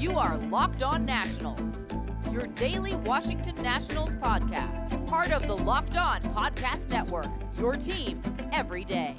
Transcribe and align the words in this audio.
You 0.00 0.16
are 0.16 0.36
Locked 0.36 0.84
On 0.84 1.04
Nationals, 1.04 1.82
your 2.30 2.46
daily 2.46 2.94
Washington 2.94 3.56
Nationals 3.60 4.14
podcast, 4.14 5.04
part 5.08 5.32
of 5.32 5.48
the 5.48 5.56
Locked 5.56 5.96
On 5.96 6.20
Podcast 6.22 6.88
Network, 6.88 7.26
your 7.58 7.74
team 7.74 8.22
every 8.52 8.84
day. 8.84 9.16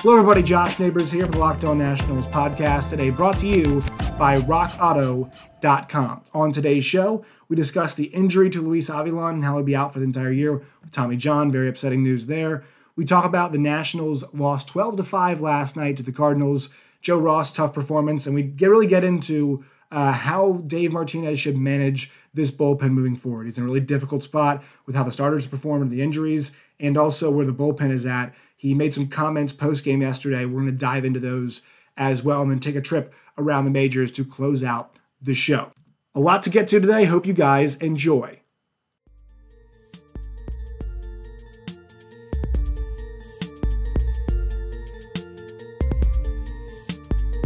Hello, 0.00 0.18
everybody. 0.18 0.42
Josh 0.42 0.78
Neighbors 0.78 1.10
here 1.10 1.24
for 1.24 1.32
the 1.32 1.38
Locked 1.38 1.64
On 1.64 1.78
Nationals 1.78 2.26
podcast 2.26 2.90
today, 2.90 3.08
brought 3.08 3.38
to 3.38 3.48
you 3.48 3.80
by 4.18 4.38
RockAuto.com. 4.42 6.24
On 6.34 6.52
today's 6.52 6.84
show, 6.84 7.24
we 7.48 7.56
discuss 7.56 7.94
the 7.94 8.04
injury 8.08 8.50
to 8.50 8.60
Luis 8.60 8.90
Avilan 8.90 9.30
and 9.30 9.44
how 9.44 9.54
he'll 9.54 9.64
be 9.64 9.74
out 9.74 9.94
for 9.94 9.98
the 9.98 10.04
entire 10.04 10.30
year 10.30 10.52
with 10.82 10.92
Tommy 10.92 11.16
John. 11.16 11.50
Very 11.50 11.70
upsetting 11.70 12.02
news 12.02 12.26
there. 12.26 12.64
We 12.98 13.04
talk 13.04 13.24
about 13.24 13.52
the 13.52 13.58
Nationals 13.58 14.24
lost 14.34 14.66
12 14.70 14.96
to 14.96 15.04
5 15.04 15.40
last 15.40 15.76
night 15.76 15.96
to 15.98 16.02
the 16.02 16.10
Cardinals. 16.10 16.70
Joe 17.00 17.20
Ross, 17.20 17.52
tough 17.52 17.72
performance, 17.72 18.26
and 18.26 18.34
we 18.34 18.42
get, 18.42 18.68
really 18.68 18.88
get 18.88 19.04
into 19.04 19.64
uh, 19.92 20.10
how 20.10 20.64
Dave 20.66 20.92
Martinez 20.92 21.38
should 21.38 21.56
manage 21.56 22.10
this 22.34 22.50
bullpen 22.50 22.90
moving 22.90 23.14
forward. 23.14 23.44
He's 23.44 23.56
in 23.56 23.62
a 23.62 23.66
really 23.68 23.78
difficult 23.78 24.24
spot 24.24 24.64
with 24.84 24.96
how 24.96 25.04
the 25.04 25.12
starters 25.12 25.46
performed 25.46 25.82
and 25.82 25.92
the 25.92 26.02
injuries, 26.02 26.56
and 26.80 26.96
also 26.96 27.30
where 27.30 27.46
the 27.46 27.54
bullpen 27.54 27.92
is 27.92 28.04
at. 28.04 28.34
He 28.56 28.74
made 28.74 28.94
some 28.94 29.06
comments 29.06 29.52
post 29.52 29.84
game 29.84 30.02
yesterday. 30.02 30.44
We're 30.44 30.62
going 30.62 30.66
to 30.66 30.72
dive 30.72 31.04
into 31.04 31.20
those 31.20 31.62
as 31.96 32.24
well, 32.24 32.42
and 32.42 32.50
then 32.50 32.58
take 32.58 32.74
a 32.74 32.80
trip 32.80 33.14
around 33.38 33.64
the 33.64 33.70
majors 33.70 34.10
to 34.10 34.24
close 34.24 34.64
out 34.64 34.96
the 35.22 35.36
show. 35.36 35.70
A 36.16 36.20
lot 36.20 36.42
to 36.42 36.50
get 36.50 36.66
to 36.66 36.80
today. 36.80 37.04
Hope 37.04 37.26
you 37.26 37.32
guys 37.32 37.76
enjoy. 37.76 38.40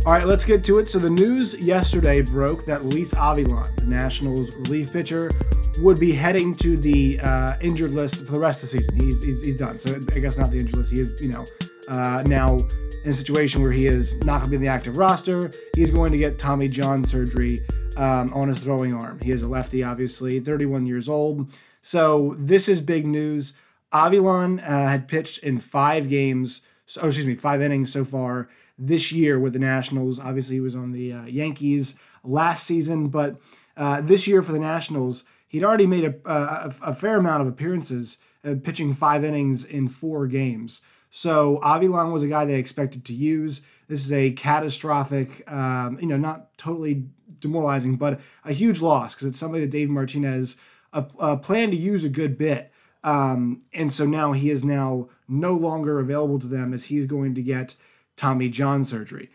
All 0.05 0.13
right, 0.13 0.27
let's 0.27 0.45
get 0.45 0.65
to 0.65 0.81
it. 0.81 0.89
So 0.89 0.99
the 0.99 1.09
news 1.09 1.55
yesterday 1.65 2.23
broke 2.23 2.67
that 2.67 2.85
Luis 2.85 3.15
Avilan, 3.15 3.77
the 3.77 3.87
Nationals 3.87 4.57
relief 4.57 4.93
pitcher, 4.93 5.31
would 5.79 6.01
be 6.01 6.11
heading 6.11 6.53
to 6.55 6.77
the 6.77 7.21
uh, 7.21 7.53
injured 7.61 7.93
list 7.93 8.17
for 8.17 8.33
the 8.33 8.41
rest 8.41 8.65
of 8.65 8.71
the 8.71 8.79
season. 8.79 8.97
He's, 8.97 9.23
he's, 9.23 9.45
he's, 9.45 9.55
done. 9.55 9.77
So 9.77 9.95
I 10.13 10.19
guess 10.19 10.37
not 10.37 10.51
the 10.51 10.59
injured 10.59 10.77
list. 10.77 10.91
He 10.91 11.03
is, 11.03 11.23
you 11.23 11.29
know, 11.29 11.45
uh, 11.87 12.25
now 12.27 12.57
in 13.05 13.11
a 13.11 13.13
situation 13.13 13.63
where 13.63 13.71
he 13.71 13.87
is 13.87 14.17
not 14.25 14.41
going 14.41 14.43
to 14.43 14.51
be 14.51 14.57
in 14.57 14.63
the 14.63 14.69
active 14.69 14.97
roster. 14.97 15.53
He's 15.77 15.93
going 15.93 16.11
to 16.11 16.19
get 16.19 16.37
Tommy 16.37 16.67
John 16.67 17.05
surgery 17.05 17.61
um, 17.97 18.33
on 18.35 18.49
his 18.49 18.59
throwing 18.59 18.93
arm. 18.93 19.21
He 19.23 19.31
is 19.31 19.43
a 19.43 19.49
lefty, 19.49 19.85
obviously, 19.85 20.41
31 20.41 20.85
years 20.85 21.09
old. 21.09 21.49
So 21.81 22.35
this 22.41 22.69
is 22.69 22.81
big 22.81 23.07
news. 23.07 23.53
Avilan 23.93 24.59
uh, 24.59 24.89
had 24.89 25.07
pitched 25.07 25.45
in 25.45 25.61
five 25.61 26.09
games, 26.09 26.67
oh, 27.01 27.07
excuse 27.07 27.25
me, 27.25 27.37
five 27.37 27.63
innings 27.63 27.93
so 27.93 28.05
far 28.05 28.49
this 28.87 29.13
year 29.13 29.39
with 29.39 29.53
the 29.53 29.59
Nationals. 29.59 30.19
Obviously, 30.19 30.57
he 30.57 30.61
was 30.61 30.75
on 30.75 30.93
the 30.93 31.13
uh, 31.13 31.25
Yankees 31.27 31.97
last 32.25 32.67
season, 32.67 33.09
but 33.09 33.41
uh, 33.77 34.01
this 34.01 34.27
year 34.27 34.43
for 34.43 34.53
the 34.53 34.59
Nationals, 34.59 35.25
he'd 35.49 35.65
already 35.65 35.87
made 35.87 36.05
a, 36.05 36.15
a, 36.31 36.75
a 36.83 36.95
fair 36.95 37.17
amount 37.17 37.43
of 37.43 37.49
appearances, 37.49 38.19
uh, 38.45 38.55
pitching 38.63 38.93
five 38.93 39.25
innings 39.25 39.65
in 39.65 39.89
four 39.89 40.27
games. 40.27 40.83
So 41.11 41.61
Avilan 41.63 42.13
was 42.13 42.23
a 42.23 42.29
guy 42.29 42.45
they 42.45 42.55
expected 42.55 43.05
to 43.05 43.15
use. 43.15 43.63
This 43.87 44.05
is 44.05 44.13
a 44.13 44.33
catastrophic, 44.33 45.49
um, 45.51 45.99
you 46.01 46.07
know, 46.07 46.17
not 46.17 46.57
totally 46.57 47.05
demoralizing, 47.39 47.97
but 47.97 48.21
a 48.45 48.53
huge 48.53 48.81
loss 48.81 49.15
because 49.15 49.29
it's 49.29 49.39
somebody 49.39 49.63
that 49.63 49.71
Dave 49.71 49.91
Martinez 49.91 50.57
uh, 50.93 51.05
uh, 51.21 51.37
planned 51.37 51.73
to 51.73 51.79
use 51.79 52.03
a 52.03 52.09
good 52.09 52.37
bit. 52.37 52.73
Um, 53.05 53.63
and 53.75 53.93
so 53.93 54.07
now 54.07 54.33
he 54.33 54.51
is 54.51 54.65
now 54.65 55.09
no 55.29 55.55
longer 55.55 56.01
available 56.01 56.39
to 56.39 56.47
them 56.47 56.73
as 56.73 56.87
he's 56.87 57.07
going 57.07 57.35
to 57.35 57.43
get 57.43 57.77
Tommy 58.17 58.49
John 58.49 58.85
surgery. 58.85 59.31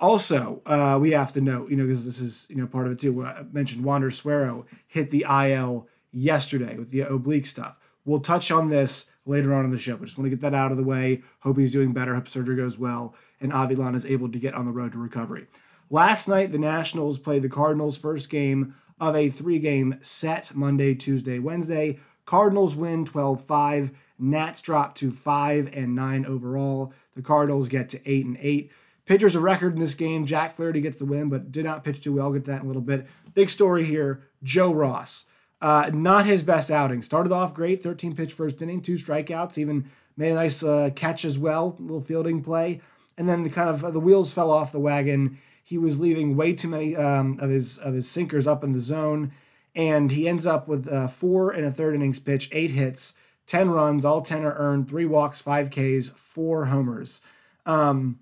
Also, 0.00 0.62
uh, 0.66 0.98
we 1.00 1.12
have 1.12 1.32
to 1.32 1.40
note, 1.40 1.70
you 1.70 1.76
know, 1.76 1.84
because 1.84 2.04
this 2.04 2.18
is 2.18 2.46
you 2.50 2.56
know 2.56 2.66
part 2.66 2.86
of 2.86 2.92
it 2.92 2.98
too. 2.98 3.24
I 3.24 3.44
mentioned 3.52 3.84
Wander 3.84 4.10
Suero 4.10 4.66
hit 4.86 5.10
the 5.10 5.24
IL 5.28 5.88
yesterday 6.10 6.76
with 6.76 6.90
the 6.90 7.00
oblique 7.00 7.46
stuff. 7.46 7.76
We'll 8.04 8.20
touch 8.20 8.50
on 8.50 8.68
this 8.68 9.10
later 9.24 9.54
on 9.54 9.64
in 9.64 9.70
the 9.70 9.78
show. 9.78 9.96
But 9.96 10.06
just 10.06 10.18
want 10.18 10.26
to 10.26 10.36
get 10.36 10.40
that 10.40 10.54
out 10.54 10.72
of 10.72 10.76
the 10.76 10.82
way. 10.82 11.22
Hope 11.40 11.58
he's 11.58 11.72
doing 11.72 11.92
better. 11.92 12.14
Hope 12.14 12.28
surgery 12.28 12.56
goes 12.56 12.78
well, 12.78 13.14
and 13.40 13.52
Avilan 13.52 13.94
is 13.94 14.06
able 14.06 14.30
to 14.30 14.38
get 14.38 14.54
on 14.54 14.66
the 14.66 14.72
road 14.72 14.92
to 14.92 14.98
recovery. 14.98 15.46
Last 15.88 16.26
night, 16.26 16.52
the 16.52 16.58
Nationals 16.58 17.18
played 17.18 17.42
the 17.42 17.48
Cardinals' 17.48 17.98
first 17.98 18.30
game 18.30 18.74
of 18.98 19.14
a 19.14 19.28
three-game 19.28 19.98
set 20.00 20.54
Monday, 20.54 20.94
Tuesday, 20.94 21.38
Wednesday. 21.38 21.98
Cardinals 22.24 22.74
win 22.74 23.04
12-5. 23.04 23.92
Nats 24.22 24.62
drop 24.62 24.94
to 24.96 25.10
5 25.10 25.70
and 25.74 25.94
9 25.94 26.24
overall. 26.26 26.92
The 27.14 27.22
Cardinals 27.22 27.68
get 27.68 27.88
to 27.90 28.10
8 28.10 28.26
and 28.26 28.38
8. 28.40 28.70
Pitchers 29.04 29.34
a 29.34 29.40
record 29.40 29.74
in 29.74 29.80
this 29.80 29.94
game. 29.94 30.24
Jack 30.24 30.52
Flaherty 30.52 30.80
gets 30.80 30.96
the 30.96 31.04
win, 31.04 31.28
but 31.28 31.50
did 31.50 31.64
not 31.64 31.82
pitch 31.82 32.00
too 32.00 32.14
well. 32.14 32.26
I'll 32.26 32.32
get 32.32 32.44
to 32.44 32.52
that 32.52 32.60
in 32.60 32.66
a 32.66 32.68
little 32.68 32.82
bit. 32.82 33.06
Big 33.34 33.50
story 33.50 33.84
here 33.84 34.22
Joe 34.42 34.72
Ross. 34.72 35.26
Uh, 35.60 35.90
not 35.92 36.26
his 36.26 36.42
best 36.42 36.70
outing. 36.70 37.02
Started 37.02 37.32
off 37.32 37.54
great, 37.54 37.82
13 37.82 38.16
pitch 38.16 38.32
first 38.32 38.60
inning, 38.60 38.80
two 38.80 38.94
strikeouts, 38.94 39.58
even 39.58 39.88
made 40.16 40.32
a 40.32 40.34
nice 40.34 40.62
uh, 40.62 40.90
catch 40.94 41.24
as 41.24 41.38
well, 41.38 41.76
little 41.78 42.00
fielding 42.00 42.42
play. 42.42 42.80
And 43.16 43.28
then 43.28 43.42
the 43.44 43.50
kind 43.50 43.70
of 43.70 43.84
uh, 43.84 43.90
the 43.90 44.00
wheels 44.00 44.32
fell 44.32 44.50
off 44.50 44.72
the 44.72 44.80
wagon. 44.80 45.38
He 45.62 45.78
was 45.78 46.00
leaving 46.00 46.36
way 46.36 46.52
too 46.54 46.68
many 46.68 46.96
um, 46.96 47.38
of 47.40 47.50
his 47.50 47.78
of 47.78 47.94
his 47.94 48.10
sinkers 48.10 48.46
up 48.46 48.64
in 48.64 48.72
the 48.72 48.80
zone, 48.80 49.32
and 49.74 50.10
he 50.10 50.28
ends 50.28 50.46
up 50.46 50.66
with 50.66 50.88
uh, 50.88 51.06
four 51.06 51.52
and 51.52 51.64
a 51.64 51.70
third 51.70 51.94
innings 51.94 52.18
pitch, 52.18 52.48
eight 52.52 52.72
hits, 52.72 53.14
10 53.46 53.70
runs, 53.70 54.04
all 54.04 54.22
10 54.22 54.44
are 54.44 54.54
earned, 54.54 54.88
three 54.88 55.06
walks, 55.06 55.40
five 55.40 55.70
Ks, 55.70 56.08
four 56.08 56.66
homers. 56.66 57.20
Um, 57.66 58.20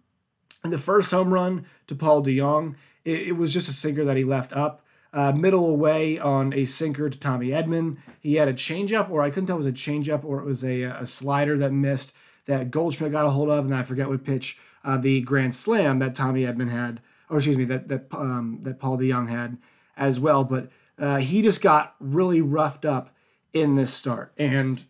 and 0.62 0.72
the 0.72 0.78
first 0.78 1.10
home 1.10 1.32
run 1.32 1.66
to 1.86 1.94
Paul 1.94 2.22
DeJong, 2.22 2.74
it, 3.04 3.28
it 3.28 3.36
was 3.36 3.52
just 3.52 3.68
a 3.68 3.72
sinker 3.72 4.04
that 4.04 4.16
he 4.16 4.24
left 4.24 4.52
up. 4.52 4.84
Uh, 5.12 5.32
middle 5.32 5.68
away 5.68 6.18
on 6.20 6.52
a 6.52 6.64
sinker 6.64 7.10
to 7.10 7.18
Tommy 7.18 7.48
Edman. 7.48 7.96
He 8.20 8.36
had 8.36 8.46
a 8.46 8.54
changeup, 8.54 9.10
or 9.10 9.22
I 9.22 9.30
couldn't 9.30 9.48
tell 9.48 9.56
it 9.56 9.58
was 9.58 9.66
a 9.66 9.72
changeup 9.72 10.24
or 10.24 10.38
it 10.38 10.44
was 10.44 10.62
a, 10.62 10.82
a 10.82 11.06
slider 11.06 11.58
that 11.58 11.72
missed 11.72 12.14
that 12.46 12.70
Goldschmidt 12.70 13.12
got 13.12 13.26
a 13.26 13.30
hold 13.30 13.48
of, 13.48 13.64
and 13.64 13.74
I 13.74 13.82
forget 13.82 14.08
what 14.08 14.24
pitch 14.24 14.58
uh, 14.84 14.98
the 14.98 15.20
grand 15.22 15.54
slam 15.54 15.98
that 15.98 16.14
Tommy 16.14 16.42
Edman 16.42 16.70
had, 16.70 17.00
or 17.28 17.38
excuse 17.38 17.58
me, 17.58 17.64
that 17.64 17.88
that 17.88 18.06
um, 18.12 18.60
that 18.62 18.78
Paul 18.78 18.98
DeJong 18.98 19.28
had 19.28 19.58
as 19.96 20.20
well. 20.20 20.44
But 20.44 20.70
uh, 20.98 21.18
he 21.18 21.42
just 21.42 21.60
got 21.60 21.94
really 22.00 22.40
roughed 22.40 22.84
up 22.84 23.14
in 23.52 23.74
this 23.74 23.92
start, 23.92 24.32
and 24.38 24.84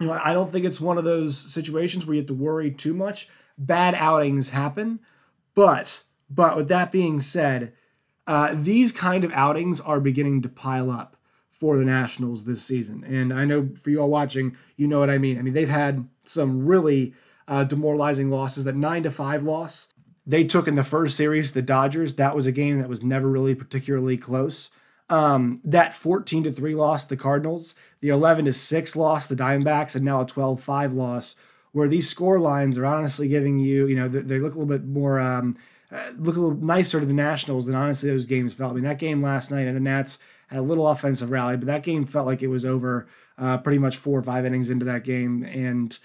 you 0.00 0.06
know, 0.06 0.20
I 0.22 0.32
don't 0.32 0.50
think 0.50 0.64
it's 0.64 0.80
one 0.80 0.98
of 0.98 1.04
those 1.04 1.36
situations 1.36 2.06
where 2.06 2.14
you 2.14 2.20
have 2.20 2.28
to 2.28 2.34
worry 2.34 2.70
too 2.70 2.94
much. 2.94 3.28
Bad 3.56 3.94
outings 3.94 4.50
happen, 4.50 5.00
but 5.54 6.02
but 6.30 6.56
with 6.56 6.68
that 6.68 6.92
being 6.92 7.20
said, 7.20 7.72
uh, 8.26 8.54
these 8.54 8.92
kind 8.92 9.24
of 9.24 9.32
outings 9.32 9.80
are 9.80 10.00
beginning 10.00 10.42
to 10.42 10.48
pile 10.48 10.90
up 10.90 11.16
for 11.50 11.76
the 11.76 11.84
Nationals 11.84 12.44
this 12.44 12.62
season. 12.62 13.02
And 13.02 13.32
I 13.32 13.44
know 13.44 13.70
for 13.82 13.90
you 13.90 14.00
all 14.00 14.10
watching, 14.10 14.56
you 14.76 14.86
know 14.86 15.00
what 15.00 15.10
I 15.10 15.18
mean. 15.18 15.38
I 15.38 15.42
mean 15.42 15.54
they've 15.54 15.68
had 15.68 16.08
some 16.24 16.66
really 16.66 17.14
uh, 17.48 17.64
demoralizing 17.64 18.30
losses. 18.30 18.64
That 18.64 18.76
nine 18.76 19.02
to 19.02 19.10
five 19.10 19.42
loss 19.42 19.88
they 20.28 20.44
took 20.44 20.68
in 20.68 20.74
the 20.74 20.84
first 20.84 21.16
series, 21.16 21.52
the 21.52 21.62
Dodgers. 21.62 22.16
That 22.16 22.36
was 22.36 22.46
a 22.46 22.52
game 22.52 22.78
that 22.78 22.88
was 22.88 23.02
never 23.02 23.26
really 23.26 23.54
particularly 23.54 24.18
close. 24.18 24.70
Um, 25.10 25.60
that 25.64 25.94
14 25.94 26.44
to 26.44 26.52
3 26.52 26.74
loss, 26.74 27.04
the 27.04 27.16
Cardinals, 27.16 27.74
the 28.00 28.10
11 28.10 28.44
to 28.44 28.52
6 28.52 28.96
loss, 28.96 29.26
the 29.26 29.34
Diamondbacks, 29.34 29.94
and 29.94 30.04
now 30.04 30.20
a 30.20 30.26
12 30.26 30.60
5 30.60 30.92
loss, 30.92 31.36
where 31.72 31.88
these 31.88 32.08
score 32.08 32.38
lines 32.38 32.76
are 32.76 32.86
honestly 32.86 33.28
giving 33.28 33.58
you, 33.58 33.86
you 33.86 33.96
know, 33.96 34.08
they, 34.08 34.38
look 34.38 34.54
a 34.54 34.58
little 34.58 34.66
bit 34.66 34.84
more, 34.84 35.18
um, 35.18 35.56
uh, 35.90 36.10
look 36.18 36.36
a 36.36 36.40
little 36.40 36.58
nicer 36.58 37.00
to 37.00 37.06
the 37.06 37.14
Nationals 37.14 37.66
than 37.66 37.74
honestly 37.74 38.10
those 38.10 38.26
games 38.26 38.52
felt. 38.52 38.72
I 38.72 38.74
mean, 38.74 38.84
that 38.84 38.98
game 38.98 39.22
last 39.22 39.50
night 39.50 39.66
and 39.66 39.76
the 39.76 39.80
Nats 39.80 40.18
had 40.48 40.58
a 40.58 40.62
little 40.62 40.88
offensive 40.88 41.30
rally, 41.30 41.56
but 41.56 41.66
that 41.66 41.82
game 41.82 42.04
felt 42.04 42.26
like 42.26 42.42
it 42.42 42.48
was 42.48 42.64
over 42.64 43.06
uh, 43.38 43.58
pretty 43.58 43.78
much 43.78 43.96
four 43.96 44.18
or 44.18 44.22
five 44.22 44.44
innings 44.44 44.70
into 44.70 44.84
that 44.84 45.04
game. 45.04 45.44
And, 45.44 45.98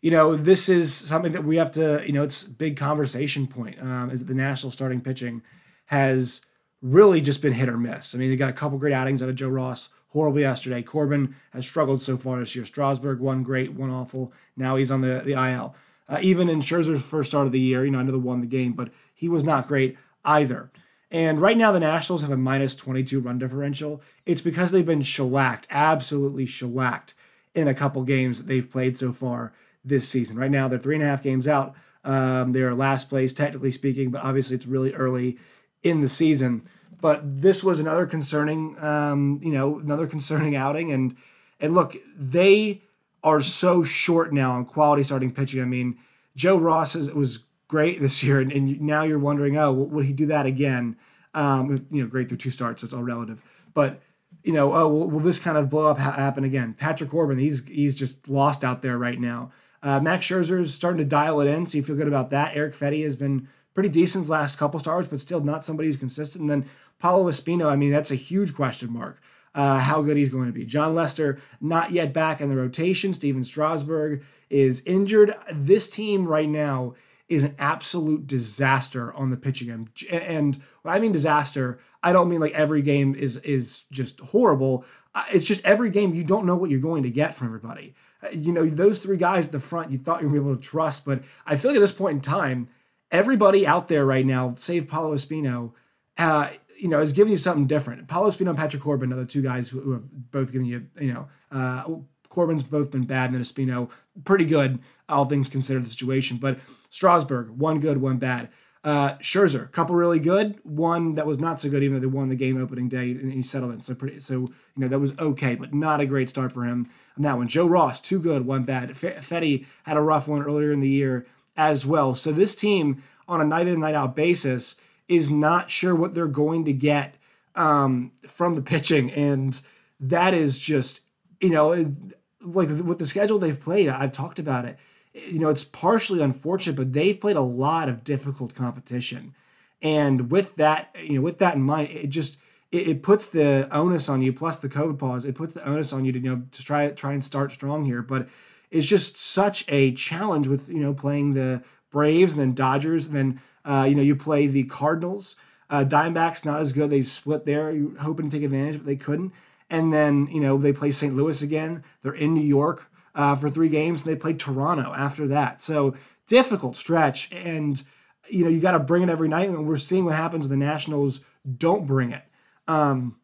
you 0.00 0.10
know, 0.10 0.34
this 0.34 0.68
is 0.68 0.92
something 0.92 1.32
that 1.32 1.44
we 1.44 1.56
have 1.56 1.72
to, 1.72 2.02
you 2.04 2.12
know, 2.12 2.22
it's 2.22 2.44
big 2.44 2.76
conversation 2.76 3.46
point 3.46 3.80
um, 3.80 4.10
is 4.10 4.20
that 4.20 4.26
the 4.26 4.34
National 4.34 4.72
starting 4.72 5.00
pitching 5.00 5.42
has 5.86 6.44
really 6.82 7.20
just 7.20 7.40
been 7.40 7.52
hit 7.52 7.68
or 7.68 7.78
miss. 7.78 8.14
I 8.14 8.18
mean, 8.18 8.30
they 8.30 8.36
got 8.36 8.50
a 8.50 8.54
couple 8.54 8.78
great 8.78 8.92
outings 8.92 9.22
out 9.22 9.28
of 9.28 9.36
Joe 9.36 9.48
Ross, 9.48 9.90
horrible 10.08 10.40
yesterday. 10.40 10.82
Corbin 10.82 11.34
has 11.52 11.66
struggled 11.66 12.02
so 12.02 12.16
far 12.16 12.40
this 12.40 12.54
year. 12.54 12.64
Strasburg, 12.64 13.20
one 13.20 13.42
great, 13.42 13.72
one 13.72 13.90
awful. 13.90 14.32
Now 14.56 14.76
he's 14.76 14.90
on 14.90 15.00
the, 15.00 15.22
the 15.24 15.32
IL. 15.32 15.74
Uh, 16.08 16.18
even 16.20 16.48
in 16.48 16.60
Scherzer's 16.60 17.02
first 17.02 17.30
start 17.30 17.46
of 17.46 17.52
the 17.52 17.60
year, 17.60 17.84
you 17.84 17.90
know, 17.90 18.00
I 18.00 18.02
know 18.02 18.12
they 18.12 18.18
won 18.18 18.40
the 18.40 18.46
game, 18.46 18.72
but 18.72 18.90
he 19.14 19.28
was 19.28 19.44
not 19.44 19.68
great 19.68 19.96
either. 20.24 20.70
And 21.10 21.40
right 21.40 21.56
now, 21.56 21.72
the 21.72 21.80
Nationals 21.80 22.22
have 22.22 22.30
a 22.30 22.36
minus 22.36 22.74
22 22.74 23.20
run 23.20 23.38
differential. 23.38 24.02
It's 24.26 24.42
because 24.42 24.70
they've 24.70 24.84
been 24.84 25.02
shellacked, 25.02 25.66
absolutely 25.70 26.46
shellacked 26.46 27.14
in 27.54 27.68
a 27.68 27.74
couple 27.74 28.02
games 28.02 28.38
that 28.38 28.46
they've 28.46 28.68
played 28.68 28.96
so 28.96 29.12
far 29.12 29.52
this 29.84 30.08
season. 30.08 30.38
Right 30.38 30.50
now, 30.50 30.68
they're 30.68 30.78
three 30.78 30.94
and 30.94 31.04
a 31.04 31.06
half 31.06 31.22
games 31.22 31.46
out. 31.46 31.74
Um, 32.04 32.52
they're 32.52 32.74
last 32.74 33.08
place, 33.08 33.32
technically 33.32 33.72
speaking, 33.72 34.10
but 34.10 34.24
obviously 34.24 34.56
it's 34.56 34.66
really 34.66 34.94
early 34.94 35.38
in 35.82 36.00
the 36.00 36.08
season. 36.08 36.62
But 37.00 37.20
this 37.24 37.64
was 37.64 37.80
another 37.80 38.06
concerning, 38.06 38.76
um, 38.82 39.40
you 39.42 39.52
know, 39.52 39.80
another 39.80 40.06
concerning 40.06 40.54
outing. 40.66 40.92
And 40.92 41.16
and 41.60 41.74
look, 41.74 41.96
they 42.16 42.82
are 43.24 43.40
so 43.40 43.84
short 43.84 44.32
now 44.32 44.52
on 44.52 44.64
quality 44.64 45.02
starting 45.02 45.32
pitching. 45.32 45.62
I 45.62 45.64
mean, 45.64 45.98
Joe 46.34 46.56
Ross 46.56 46.96
is, 46.96 47.12
was 47.12 47.44
great 47.68 48.00
this 48.00 48.22
year, 48.22 48.40
and, 48.40 48.50
and 48.52 48.80
now 48.80 49.02
you're 49.02 49.18
wondering, 49.18 49.56
oh, 49.56 49.72
will 49.72 50.02
he 50.02 50.12
do 50.12 50.26
that 50.26 50.46
again? 50.46 50.96
Um, 51.34 51.86
you 51.90 52.02
know, 52.02 52.08
great 52.08 52.28
through 52.28 52.38
two 52.38 52.50
starts, 52.50 52.80
so 52.80 52.86
it's 52.86 52.94
all 52.94 53.02
relative. 53.02 53.42
But 53.74 54.00
you 54.42 54.52
know, 54.52 54.74
oh, 54.74 54.88
will, 54.88 55.10
will 55.10 55.20
this 55.20 55.38
kind 55.38 55.56
of 55.56 55.70
blow 55.70 55.88
up 55.88 55.98
ha- 55.98 56.12
happen 56.12 56.44
again? 56.44 56.74
Patrick 56.74 57.10
Corbin, 57.10 57.38
he's 57.38 57.66
he's 57.66 57.94
just 57.94 58.28
lost 58.28 58.64
out 58.64 58.82
there 58.82 58.98
right 58.98 59.18
now. 59.18 59.52
Uh, 59.82 60.00
Max 60.00 60.26
Scherzer 60.26 60.60
is 60.60 60.72
starting 60.74 60.98
to 60.98 61.04
dial 61.04 61.40
it 61.40 61.48
in, 61.48 61.66
so 61.66 61.76
you 61.76 61.82
feel 61.82 61.96
good 61.96 62.08
about 62.08 62.30
that. 62.30 62.56
Eric 62.56 62.74
Fedde 62.74 63.02
has 63.02 63.16
been 63.16 63.48
pretty 63.74 63.88
decent 63.88 64.28
last 64.28 64.58
couple 64.58 64.80
starts, 64.80 65.08
but 65.08 65.20
still 65.20 65.40
not 65.40 65.64
somebody 65.64 65.88
who's 65.88 65.96
consistent. 65.96 66.42
And 66.42 66.50
then 66.50 66.70
Paolo 66.98 67.30
Espino, 67.30 67.70
I 67.70 67.76
mean, 67.76 67.90
that's 67.90 68.10
a 68.10 68.16
huge 68.16 68.54
question 68.54 68.92
mark. 68.92 69.20
Uh, 69.54 69.80
how 69.80 70.00
good 70.00 70.16
he's 70.16 70.30
going 70.30 70.46
to 70.46 70.52
be. 70.52 70.64
Jon 70.64 70.94
Lester, 70.94 71.38
not 71.60 71.92
yet 71.92 72.14
back 72.14 72.40
in 72.40 72.48
the 72.48 72.56
rotation. 72.56 73.12
Stephen 73.12 73.44
Strasburg 73.44 74.22
is 74.48 74.82
injured. 74.86 75.34
This 75.52 75.90
team 75.90 76.26
right 76.26 76.48
now 76.48 76.94
is 77.28 77.44
an 77.44 77.54
absolute 77.58 78.26
disaster 78.26 79.12
on 79.12 79.30
the 79.30 79.36
pitching 79.36 79.70
end. 79.70 79.90
And 80.10 80.58
when 80.82 80.94
I 80.94 80.98
mean 81.00 81.12
disaster, 81.12 81.78
I 82.02 82.12
don't 82.12 82.28
mean 82.28 82.40
like 82.40 82.52
every 82.52 82.82
game 82.82 83.14
is 83.14 83.36
is 83.38 83.82
just 83.90 84.20
horrible. 84.20 84.84
Uh, 85.14 85.24
it's 85.32 85.46
just 85.46 85.64
every 85.64 85.90
game 85.90 86.14
you 86.14 86.24
don't 86.24 86.46
know 86.46 86.56
what 86.56 86.70
you're 86.70 86.80
going 86.80 87.02
to 87.02 87.10
get 87.10 87.34
from 87.34 87.48
everybody. 87.48 87.94
Uh, 88.22 88.28
you 88.32 88.52
know, 88.52 88.66
those 88.66 88.98
three 88.98 89.16
guys 89.16 89.46
at 89.46 89.52
the 89.52 89.60
front 89.60 89.90
you 89.90 89.98
thought 89.98 90.22
you 90.22 90.28
were 90.28 90.36
able 90.36 90.56
to 90.56 90.62
trust, 90.62 91.04
but 91.04 91.22
I 91.46 91.56
feel 91.56 91.70
like 91.70 91.76
at 91.78 91.80
this 91.80 91.92
point 91.92 92.16
in 92.16 92.20
time, 92.20 92.68
everybody 93.12 93.66
out 93.66 93.88
there 93.88 94.04
right 94.04 94.26
now, 94.26 94.54
save 94.56 94.88
Paolo 94.88 95.14
Espino, 95.14 95.72
uh, 96.18 96.48
you 96.76 96.88
know, 96.88 97.00
is 97.00 97.12
giving 97.12 97.30
you 97.30 97.36
something 97.36 97.66
different. 97.66 98.08
Paolo 98.08 98.30
Espino 98.30 98.48
and 98.48 98.58
Patrick 98.58 98.82
Corbin 98.82 99.12
are 99.12 99.16
the 99.16 99.26
two 99.26 99.42
guys 99.42 99.68
who, 99.68 99.80
who 99.80 99.92
have 99.92 100.10
both 100.32 100.50
given 100.50 100.66
you, 100.66 100.88
you 101.00 101.12
know, 101.12 101.28
uh, 101.52 101.84
Corbin's 102.28 102.64
both 102.64 102.90
been 102.90 103.04
bad, 103.04 103.26
and 103.26 103.34
then 103.34 103.42
Espino 103.42 103.90
pretty 104.24 104.46
good, 104.46 104.80
all 105.08 105.26
things 105.26 105.48
considered 105.48 105.84
the 105.84 105.90
situation. 105.90 106.38
But 106.38 106.58
Strasburg, 106.88 107.50
one 107.50 107.78
good, 107.78 108.00
one 108.00 108.16
bad. 108.16 108.48
Uh, 108.84 109.16
Scherzer, 109.18 109.70
couple 109.70 109.94
really 109.94 110.18
good, 110.18 110.58
one 110.64 111.14
that 111.14 111.26
was 111.26 111.38
not 111.38 111.60
so 111.60 111.70
good, 111.70 111.84
even 111.84 111.94
though 111.94 112.00
they 112.00 112.06
won 112.06 112.30
the 112.30 112.34
game 112.34 112.60
opening 112.60 112.88
day 112.88 113.12
and 113.12 113.32
he 113.32 113.40
settled 113.40 113.72
in. 113.72 113.82
So 113.82 113.94
pretty, 113.94 114.18
so 114.18 114.34
you 114.34 114.50
know 114.76 114.88
that 114.88 114.98
was 114.98 115.16
okay, 115.20 115.54
but 115.54 115.72
not 115.72 116.00
a 116.00 116.06
great 116.06 116.28
start 116.28 116.50
for 116.50 116.64
him 116.64 116.90
on 117.16 117.22
that 117.22 117.36
one. 117.36 117.46
Joe 117.46 117.66
Ross, 117.66 118.00
two 118.00 118.18
good, 118.18 118.44
one 118.44 118.64
bad. 118.64 118.90
F- 118.90 119.24
Fedde 119.24 119.66
had 119.84 119.96
a 119.96 120.00
rough 120.00 120.26
one 120.26 120.42
earlier 120.42 120.72
in 120.72 120.80
the 120.80 120.88
year 120.88 121.26
as 121.56 121.86
well. 121.86 122.14
So 122.14 122.32
this 122.32 122.54
team 122.54 123.02
on 123.28 123.40
a 123.40 123.44
night 123.44 123.66
in 123.66 123.80
night 123.80 123.94
out 123.94 124.16
basis 124.16 124.76
is 125.08 125.30
not 125.30 125.70
sure 125.70 125.94
what 125.94 126.14
they're 126.14 126.26
going 126.26 126.64
to 126.64 126.72
get 126.72 127.16
um, 127.54 128.12
from 128.26 128.54
the 128.54 128.62
pitching, 128.62 129.10
and 129.12 129.60
that 130.00 130.34
is 130.34 130.58
just 130.58 131.02
you 131.40 131.50
know 131.50 131.94
like 132.40 132.68
with 132.68 132.98
the 132.98 133.06
schedule 133.06 133.38
they've 133.38 133.60
played. 133.60 133.88
I've 133.88 134.12
talked 134.12 134.38
about 134.38 134.64
it. 134.64 134.78
You 135.12 135.38
know, 135.38 135.50
it's 135.50 135.64
partially 135.64 136.22
unfortunate, 136.22 136.76
but 136.76 136.92
they've 136.92 137.20
played 137.20 137.36
a 137.36 137.42
lot 137.42 137.88
of 137.88 138.04
difficult 138.04 138.54
competition, 138.54 139.34
and 139.82 140.30
with 140.30 140.56
that, 140.56 140.94
you 140.98 141.14
know, 141.14 141.20
with 141.20 141.38
that 141.38 141.54
in 141.54 141.62
mind, 141.62 141.90
it 141.90 142.08
just 142.08 142.38
it, 142.70 142.88
it 142.88 143.02
puts 143.02 143.26
the 143.26 143.68
onus 143.70 144.08
on 144.08 144.22
you. 144.22 144.32
Plus 144.32 144.56
the 144.56 144.68
COVID 144.68 144.98
pause, 144.98 145.24
it 145.24 145.34
puts 145.34 145.54
the 145.54 145.64
onus 145.68 145.92
on 145.92 146.04
you 146.04 146.12
to 146.12 146.18
you 146.18 146.36
know 146.36 146.42
to 146.50 146.64
try 146.64 146.88
try 146.90 147.12
and 147.12 147.24
start 147.24 147.52
strong 147.52 147.84
here, 147.84 148.02
but 148.02 148.28
it's 148.72 148.86
just 148.86 149.16
such 149.16 149.64
a 149.68 149.92
challenge 149.92 150.48
with 150.48 150.68
you 150.68 150.80
know 150.80 150.94
playing 150.94 151.34
the 151.34 151.62
Braves 151.90 152.32
and 152.32 152.40
then 152.40 152.54
Dodgers 152.54 153.06
and 153.06 153.14
then 153.14 153.40
uh, 153.64 153.86
you 153.88 153.94
know 153.94 154.02
you 154.02 154.16
play 154.16 154.46
the 154.46 154.64
Cardinals. 154.64 155.36
Uh, 155.70 155.84
Diamondbacks 155.84 156.44
not 156.44 156.60
as 156.60 156.72
good. 156.72 156.90
They 156.90 157.02
split 157.02 157.46
there, 157.46 157.74
hoping 158.00 158.28
to 158.28 158.36
take 158.36 158.44
advantage, 158.44 158.78
but 158.78 158.86
they 158.86 158.96
couldn't. 158.96 159.32
And 159.70 159.92
then 159.92 160.26
you 160.28 160.40
know 160.40 160.56
they 160.58 160.72
play 160.72 160.90
St. 160.90 161.14
Louis 161.14 161.40
again. 161.42 161.84
They're 162.02 162.14
in 162.14 162.34
New 162.34 162.40
York 162.40 162.90
uh, 163.14 163.36
for 163.36 163.50
three 163.50 163.68
games, 163.68 164.02
and 164.02 164.10
they 164.10 164.18
play 164.18 164.32
Toronto 164.32 164.92
after 164.92 165.28
that. 165.28 165.62
So 165.62 165.94
difficult 166.26 166.76
stretch, 166.76 167.30
and 167.32 167.82
you 168.28 168.44
know 168.44 168.50
you 168.50 168.60
got 168.60 168.72
to 168.72 168.78
bring 168.78 169.02
it 169.02 169.10
every 169.10 169.28
night. 169.28 169.48
And 169.48 169.66
we're 169.68 169.76
seeing 169.76 170.06
what 170.06 170.16
happens 170.16 170.48
when 170.48 170.58
the 170.58 170.64
Nationals 170.64 171.24
don't 171.58 171.86
bring 171.86 172.10
it. 172.10 172.24
Um, 172.66 173.18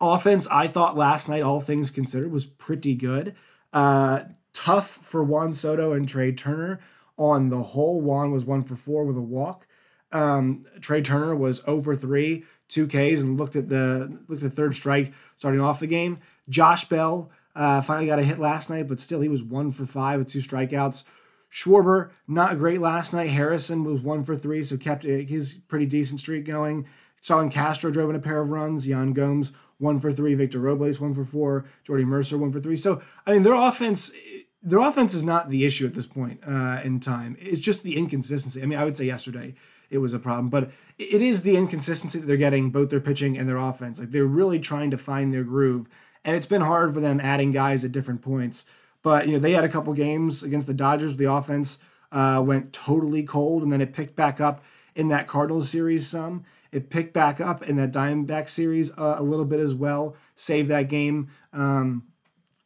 offense, 0.00 0.48
I 0.50 0.68
thought 0.68 0.96
last 0.96 1.28
night, 1.28 1.42
all 1.42 1.60
things 1.60 1.90
considered, 1.90 2.32
was 2.32 2.46
pretty 2.46 2.94
good. 2.94 3.34
Uh, 3.72 4.24
tough 4.60 4.88
for 4.88 5.24
Juan 5.24 5.54
Soto 5.54 5.92
and 5.92 6.06
Trea 6.06 6.32
Turner. 6.32 6.80
On 7.16 7.48
the 7.48 7.62
whole, 7.62 8.00
Juan 8.00 8.30
was 8.30 8.44
one 8.44 8.62
for 8.62 8.76
four 8.76 9.04
with 9.04 9.16
a 9.16 9.22
walk. 9.22 9.66
Um, 10.12 10.66
Trea 10.80 11.02
Turner 11.02 11.34
was 11.34 11.62
over 11.66 11.94
three, 11.94 12.44
two 12.68 12.86
Ks, 12.86 13.22
and 13.22 13.38
looked 13.38 13.56
at 13.56 13.68
the 13.68 14.20
looked 14.28 14.42
at 14.42 14.50
the 14.50 14.56
third 14.56 14.74
strike 14.74 15.12
starting 15.38 15.60
off 15.60 15.80
the 15.80 15.86
game. 15.86 16.18
Josh 16.48 16.86
Bell 16.86 17.30
uh, 17.54 17.80
finally 17.82 18.06
got 18.06 18.18
a 18.18 18.22
hit 18.22 18.38
last 18.38 18.70
night, 18.70 18.88
but 18.88 19.00
still 19.00 19.20
he 19.20 19.28
was 19.28 19.42
one 19.42 19.72
for 19.72 19.86
five 19.86 20.18
with 20.18 20.28
two 20.28 20.40
strikeouts. 20.40 21.04
Schwarber 21.52 22.10
not 22.28 22.58
great 22.58 22.80
last 22.80 23.12
night. 23.12 23.30
Harrison 23.30 23.84
was 23.84 24.00
one 24.00 24.24
for 24.24 24.36
three, 24.36 24.62
so 24.62 24.76
kept 24.76 25.04
his 25.04 25.56
pretty 25.68 25.86
decent 25.86 26.20
streak 26.20 26.44
going. 26.44 26.86
Starlin 27.20 27.50
Castro 27.50 27.90
drove 27.90 28.10
in 28.10 28.16
a 28.16 28.20
pair 28.20 28.40
of 28.40 28.50
runs. 28.50 28.88
Yan 28.88 29.12
Gomes 29.12 29.52
one 29.78 30.00
for 30.00 30.12
three. 30.12 30.34
Victor 30.34 30.58
Robles 30.58 31.00
one 31.00 31.14
for 31.14 31.24
four. 31.24 31.66
Jordy 31.84 32.04
Mercer 32.04 32.38
one 32.38 32.52
for 32.52 32.60
three. 32.60 32.76
So 32.76 33.02
I 33.26 33.32
mean, 33.32 33.42
their 33.42 33.54
offense 33.54 34.12
their 34.62 34.78
offense 34.80 35.14
is 35.14 35.22
not 35.22 35.50
the 35.50 35.64
issue 35.64 35.86
at 35.86 35.94
this 35.94 36.06
point 36.06 36.40
uh, 36.46 36.80
in 36.84 37.00
time. 37.00 37.36
It's 37.38 37.60
just 37.60 37.82
the 37.82 37.96
inconsistency. 37.96 38.62
I 38.62 38.66
mean, 38.66 38.78
I 38.78 38.84
would 38.84 38.96
say 38.96 39.04
yesterday 39.04 39.54
it 39.88 39.98
was 39.98 40.14
a 40.14 40.18
problem, 40.18 40.48
but 40.50 40.70
it 40.98 41.22
is 41.22 41.42
the 41.42 41.56
inconsistency 41.56 42.18
that 42.18 42.26
they're 42.26 42.36
getting 42.36 42.70
both 42.70 42.90
their 42.90 43.00
pitching 43.00 43.38
and 43.38 43.48
their 43.48 43.56
offense. 43.56 43.98
Like 43.98 44.10
they're 44.10 44.24
really 44.24 44.60
trying 44.60 44.90
to 44.90 44.98
find 44.98 45.32
their 45.32 45.44
groove, 45.44 45.88
and 46.24 46.36
it's 46.36 46.46
been 46.46 46.60
hard 46.60 46.94
for 46.94 47.00
them 47.00 47.20
adding 47.20 47.52
guys 47.52 47.84
at 47.84 47.92
different 47.92 48.22
points. 48.22 48.66
But 49.02 49.26
you 49.26 49.32
know, 49.32 49.38
they 49.38 49.52
had 49.52 49.64
a 49.64 49.68
couple 49.68 49.92
games 49.94 50.42
against 50.42 50.66
the 50.66 50.74
Dodgers. 50.74 51.16
The 51.16 51.32
offense 51.32 51.78
uh, 52.12 52.42
went 52.44 52.72
totally 52.72 53.22
cold, 53.22 53.62
and 53.62 53.72
then 53.72 53.80
it 53.80 53.94
picked 53.94 54.14
back 54.14 54.40
up 54.40 54.62
in 54.94 55.08
that 55.08 55.26
Cardinals 55.26 55.70
series. 55.70 56.06
Some 56.06 56.44
it 56.72 56.90
picked 56.90 57.12
back 57.12 57.40
up 57.40 57.62
in 57.62 57.76
that 57.76 57.92
Diamondback 57.92 58.48
series 58.48 58.96
uh, 58.96 59.16
a 59.18 59.22
little 59.22 59.44
bit 59.44 59.60
as 59.60 59.74
well. 59.74 60.14
Save 60.34 60.68
that 60.68 60.88
game. 60.88 61.28
Um, 61.52 62.04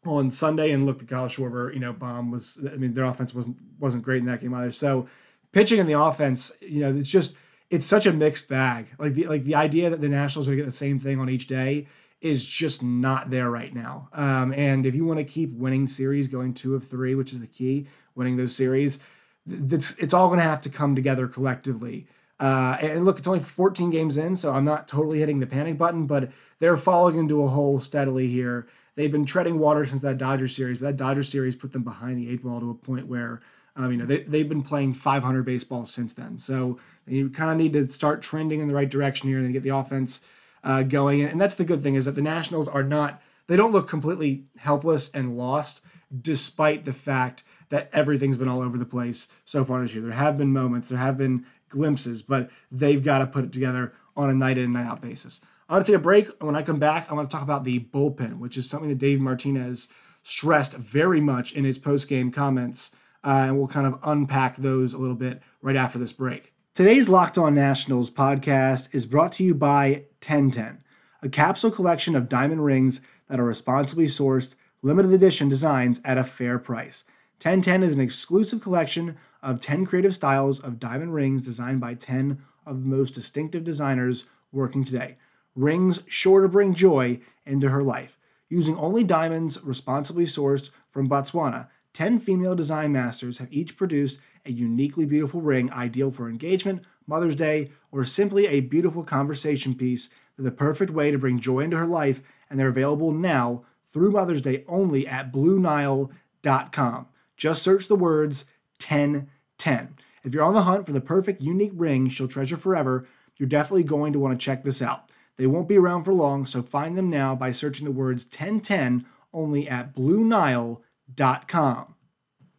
on 0.06 0.30
Sunday, 0.30 0.70
and 0.70 0.86
look, 0.86 0.98
the 0.98 1.04
Kyle 1.04 1.28
Schwarber, 1.28 1.72
you 1.72 1.80
know, 1.80 1.92
bomb 1.92 2.30
was. 2.30 2.58
I 2.72 2.76
mean, 2.76 2.94
their 2.94 3.04
offense 3.04 3.34
wasn't 3.34 3.56
wasn't 3.78 4.02
great 4.02 4.18
in 4.18 4.26
that 4.26 4.40
game 4.40 4.54
either. 4.54 4.72
So, 4.72 5.08
pitching 5.52 5.78
in 5.78 5.86
the 5.86 5.98
offense, 5.98 6.52
you 6.60 6.80
know, 6.80 6.94
it's 6.94 7.10
just 7.10 7.36
it's 7.70 7.86
such 7.86 8.06
a 8.06 8.12
mixed 8.12 8.48
bag. 8.48 8.88
Like 8.98 9.14
the 9.14 9.26
like 9.26 9.44
the 9.44 9.54
idea 9.54 9.90
that 9.90 10.00
the 10.00 10.08
Nationals 10.08 10.46
are 10.46 10.50
going 10.50 10.58
to 10.58 10.64
get 10.64 10.70
the 10.70 10.76
same 10.76 10.98
thing 10.98 11.18
on 11.18 11.28
each 11.28 11.46
day 11.46 11.86
is 12.20 12.48
just 12.48 12.82
not 12.82 13.28
there 13.30 13.50
right 13.50 13.74
now. 13.74 14.08
Um, 14.12 14.52
and 14.54 14.86
if 14.86 14.94
you 14.94 15.04
want 15.04 15.18
to 15.18 15.24
keep 15.24 15.52
winning 15.52 15.86
series, 15.86 16.26
going 16.26 16.54
two 16.54 16.74
of 16.74 16.86
three, 16.88 17.14
which 17.14 17.32
is 17.32 17.40
the 17.40 17.46
key, 17.46 17.86
winning 18.14 18.36
those 18.36 18.56
series, 18.56 18.98
that's 19.46 19.98
it's 19.98 20.14
all 20.14 20.28
going 20.28 20.38
to 20.38 20.44
have 20.44 20.62
to 20.62 20.70
come 20.70 20.94
together 20.94 21.28
collectively. 21.28 22.06
Uh, 22.40 22.76
and 22.80 23.04
look, 23.04 23.18
it's 23.18 23.28
only 23.28 23.40
14 23.40 23.90
games 23.90 24.16
in, 24.16 24.36
so 24.36 24.52
I'm 24.52 24.64
not 24.64 24.88
totally 24.88 25.20
hitting 25.20 25.40
the 25.40 25.46
panic 25.46 25.78
button, 25.78 26.06
but 26.06 26.30
they're 26.58 26.76
falling 26.76 27.18
into 27.18 27.42
a 27.42 27.48
hole 27.48 27.78
steadily 27.80 28.28
here 28.28 28.66
they've 28.96 29.12
been 29.12 29.24
treading 29.24 29.58
water 29.58 29.86
since 29.86 30.02
that 30.02 30.18
Dodger 30.18 30.48
series, 30.48 30.78
but 30.78 30.86
that 30.86 30.96
Dodger 30.96 31.24
series 31.24 31.56
put 31.56 31.72
them 31.72 31.82
behind 31.82 32.18
the 32.18 32.30
eight 32.30 32.42
ball 32.42 32.60
to 32.60 32.70
a 32.70 32.74
point 32.74 33.06
where, 33.06 33.40
um, 33.76 33.90
you 33.90 33.96
know, 33.96 34.06
they, 34.06 34.20
they've 34.20 34.48
been 34.48 34.62
playing 34.62 34.94
500 34.94 35.44
baseball 35.44 35.86
since 35.86 36.14
then. 36.14 36.38
So 36.38 36.78
you 37.06 37.30
kind 37.30 37.50
of 37.50 37.56
need 37.56 37.72
to 37.74 37.88
start 37.90 38.22
trending 38.22 38.60
in 38.60 38.68
the 38.68 38.74
right 38.74 38.88
direction 38.88 39.28
here 39.28 39.38
and 39.38 39.52
get 39.52 39.62
the 39.62 39.76
offense 39.76 40.24
uh, 40.62 40.82
going. 40.82 41.22
And 41.22 41.40
that's 41.40 41.56
the 41.56 41.64
good 41.64 41.82
thing 41.82 41.94
is 41.94 42.04
that 42.04 42.14
the 42.14 42.22
Nationals 42.22 42.68
are 42.68 42.82
not, 42.82 43.20
they 43.46 43.56
don't 43.56 43.72
look 43.72 43.88
completely 43.88 44.44
helpless 44.58 45.10
and 45.10 45.36
lost, 45.36 45.82
despite 46.20 46.84
the 46.84 46.92
fact 46.92 47.42
that 47.68 47.90
everything's 47.92 48.36
been 48.36 48.48
all 48.48 48.62
over 48.62 48.78
the 48.78 48.86
place 48.86 49.28
so 49.44 49.64
far 49.64 49.82
this 49.82 49.94
year. 49.94 50.04
There 50.04 50.12
have 50.12 50.38
been 50.38 50.52
moments, 50.52 50.88
there 50.88 50.98
have 50.98 51.18
been 51.18 51.44
glimpses, 51.68 52.22
but 52.22 52.50
they've 52.70 53.02
got 53.02 53.18
to 53.18 53.26
put 53.26 53.44
it 53.44 53.52
together 53.52 53.92
on 54.16 54.30
a 54.30 54.34
night 54.34 54.58
in 54.58 54.64
and 54.64 54.72
night 54.72 54.86
out 54.86 55.02
basis. 55.02 55.40
I'm 55.68 55.76
going 55.76 55.84
to 55.84 55.92
take 55.92 55.98
a 55.98 56.02
break. 56.02 56.26
And 56.26 56.42
When 56.42 56.56
I 56.56 56.62
come 56.62 56.78
back, 56.78 57.10
I 57.10 57.14
want 57.14 57.30
to 57.30 57.34
talk 57.34 57.42
about 57.42 57.64
the 57.64 57.80
bullpen, 57.80 58.38
which 58.38 58.58
is 58.58 58.68
something 58.68 58.90
that 58.90 58.98
Dave 58.98 59.20
Martinez 59.20 59.88
stressed 60.22 60.74
very 60.74 61.20
much 61.20 61.52
in 61.52 61.64
his 61.64 61.78
post 61.78 62.08
game 62.08 62.30
comments. 62.30 62.94
Uh, 63.22 63.46
and 63.46 63.58
we'll 63.58 63.68
kind 63.68 63.86
of 63.86 63.98
unpack 64.02 64.56
those 64.56 64.92
a 64.92 64.98
little 64.98 65.16
bit 65.16 65.40
right 65.62 65.76
after 65.76 65.98
this 65.98 66.12
break. 66.12 66.52
Today's 66.74 67.08
Locked 67.08 67.38
On 67.38 67.54
Nationals 67.54 68.10
podcast 68.10 68.94
is 68.94 69.06
brought 69.06 69.32
to 69.32 69.44
you 69.44 69.54
by 69.54 70.04
1010, 70.20 70.84
a 71.22 71.28
capsule 71.30 71.70
collection 71.70 72.14
of 72.14 72.28
diamond 72.28 72.64
rings 72.64 73.00
that 73.30 73.40
are 73.40 73.44
responsibly 73.44 74.06
sourced, 74.06 74.56
limited 74.82 75.12
edition 75.12 75.48
designs 75.48 76.00
at 76.04 76.18
a 76.18 76.24
fair 76.24 76.58
price. 76.58 77.04
1010 77.36 77.82
is 77.82 77.92
an 77.92 78.00
exclusive 78.00 78.60
collection 78.60 79.16
of 79.42 79.60
10 79.60 79.86
creative 79.86 80.14
styles 80.14 80.60
of 80.60 80.78
diamond 80.78 81.14
rings 81.14 81.42
designed 81.42 81.80
by 81.80 81.94
10 81.94 82.42
of 82.66 82.82
the 82.82 82.88
most 82.88 83.12
distinctive 83.12 83.64
designers 83.64 84.26
working 84.52 84.84
today 84.84 85.16
rings 85.54 86.02
sure 86.06 86.42
to 86.42 86.48
bring 86.48 86.74
joy 86.74 87.20
into 87.44 87.68
her 87.68 87.82
life. 87.82 88.18
Using 88.48 88.76
only 88.76 89.04
diamonds 89.04 89.62
responsibly 89.62 90.26
sourced 90.26 90.70
from 90.90 91.08
Botswana, 91.08 91.68
10 91.92 92.18
female 92.18 92.54
design 92.54 92.92
masters 92.92 93.38
have 93.38 93.52
each 93.52 93.76
produced 93.76 94.20
a 94.44 94.52
uniquely 94.52 95.06
beautiful 95.06 95.40
ring 95.40 95.72
ideal 95.72 96.10
for 96.10 96.28
engagement, 96.28 96.82
Mother's 97.06 97.36
Day, 97.36 97.70
or 97.90 98.04
simply 98.04 98.46
a 98.46 98.60
beautiful 98.60 99.04
conversation 99.04 99.74
piece. 99.74 100.10
They're 100.36 100.44
the 100.44 100.50
perfect 100.50 100.90
way 100.90 101.10
to 101.10 101.18
bring 101.18 101.38
joy 101.38 101.60
into 101.60 101.76
her 101.76 101.86
life, 101.86 102.20
and 102.50 102.58
they're 102.58 102.68
available 102.68 103.12
now 103.12 103.64
through 103.92 104.10
Mother's 104.10 104.42
Day 104.42 104.64
only 104.66 105.06
at 105.06 105.32
BlueNile.com. 105.32 107.06
Just 107.36 107.62
search 107.62 107.88
the 107.88 107.96
words 107.96 108.46
1010. 108.80 109.96
If 110.24 110.34
you're 110.34 110.44
on 110.44 110.54
the 110.54 110.62
hunt 110.62 110.86
for 110.86 110.92
the 110.92 111.00
perfect 111.00 111.40
unique 111.40 111.72
ring 111.74 112.08
she'll 112.08 112.28
treasure 112.28 112.56
forever, 112.56 113.06
you're 113.36 113.48
definitely 113.48 113.84
going 113.84 114.12
to 114.12 114.18
want 114.18 114.38
to 114.38 114.44
check 114.44 114.64
this 114.64 114.82
out. 114.82 115.10
They 115.36 115.46
won't 115.46 115.68
be 115.68 115.78
around 115.78 116.04
for 116.04 116.12
long, 116.12 116.46
so 116.46 116.62
find 116.62 116.96
them 116.96 117.10
now 117.10 117.34
by 117.34 117.50
searching 117.50 117.84
the 117.84 117.92
words 117.92 118.24
1010 118.24 119.04
only 119.32 119.68
at 119.68 119.94
BlueNile.com. 119.94 121.94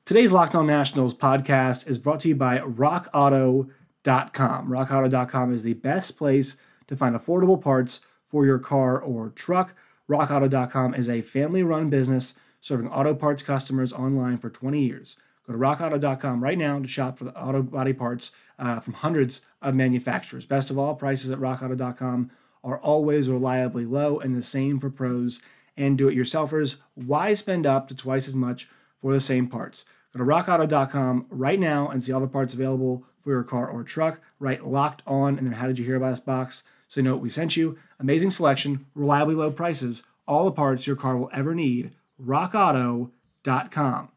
Today's 0.05 0.31
Locked 0.31 0.55
On 0.55 0.67
Nationals 0.67 1.15
podcast 1.15 1.87
is 1.87 1.97
brought 1.97 2.19
to 2.21 2.27
you 2.27 2.35
by 2.35 2.59
RockAuto.com. 2.59 4.67
RockAuto.com 4.67 5.53
is 5.53 5.63
the 5.63 5.73
best 5.73 6.17
place 6.17 6.57
to 6.87 6.95
find 6.95 7.15
affordable 7.15 7.59
parts 7.59 8.01
for 8.27 8.45
your 8.45 8.59
car 8.59 8.99
or 8.99 9.29
truck. 9.29 9.73
RockAuto.com 10.09 10.93
is 10.93 11.09
a 11.09 11.21
family 11.21 11.63
run 11.63 11.89
business 11.89 12.35
serving 12.59 12.89
auto 12.89 13.15
parts 13.15 13.41
customers 13.41 13.93
online 13.93 14.37
for 14.37 14.49
20 14.49 14.79
years. 14.79 15.17
Go 15.47 15.53
to 15.53 15.59
rockauto.com 15.59 16.43
right 16.43 16.57
now 16.57 16.79
to 16.79 16.87
shop 16.87 17.17
for 17.17 17.23
the 17.23 17.39
auto 17.39 17.61
body 17.61 17.93
parts 17.93 18.31
uh, 18.57 18.79
from 18.79 18.93
hundreds 18.93 19.41
of 19.61 19.75
manufacturers. 19.75 20.45
Best 20.45 20.71
of 20.71 20.77
all, 20.77 20.95
prices 20.95 21.29
at 21.29 21.39
rockauto.com 21.39 22.31
are 22.65 22.79
always 22.79 23.29
reliably 23.29 23.85
low, 23.85 24.19
and 24.19 24.35
the 24.35 24.43
same 24.43 24.79
for 24.79 24.89
pros 24.89 25.41
and 25.77 25.97
do 25.97 26.09
it 26.09 26.17
yourselfers. 26.17 26.77
Why 26.95 27.33
spend 27.33 27.65
up 27.65 27.87
to 27.87 27.95
twice 27.95 28.27
as 28.27 28.35
much 28.35 28.67
for 29.01 29.13
the 29.13 29.21
same 29.21 29.47
parts? 29.47 29.85
Go 30.11 30.19
to 30.19 30.25
rockauto.com 30.25 31.27
right 31.29 31.59
now 31.59 31.87
and 31.89 32.03
see 32.03 32.11
all 32.11 32.21
the 32.21 32.27
parts 32.27 32.53
available 32.53 33.05
for 33.21 33.31
your 33.31 33.43
car 33.43 33.69
or 33.69 33.83
truck. 33.83 34.19
Write 34.39 34.65
locked 34.65 35.03
on 35.05 35.37
and 35.37 35.45
then 35.45 35.53
how 35.53 35.67
did 35.67 35.77
you 35.77 35.85
hear 35.85 35.97
about 35.97 36.13
us 36.13 36.19
box 36.19 36.63
so 36.87 36.99
you 36.99 37.03
know 37.03 37.13
what 37.13 37.21
we 37.21 37.29
sent 37.29 37.57
you. 37.57 37.77
Amazing 37.99 38.31
selection, 38.31 38.85
reliably 38.95 39.35
low 39.35 39.51
prices, 39.51 40.03
all 40.27 40.45
the 40.45 40.51
parts 40.51 40.87
your 40.87 40.95
car 40.95 41.17
will 41.17 41.29
ever 41.33 41.53
need. 41.53 41.91
rockauto.com. 42.23 44.09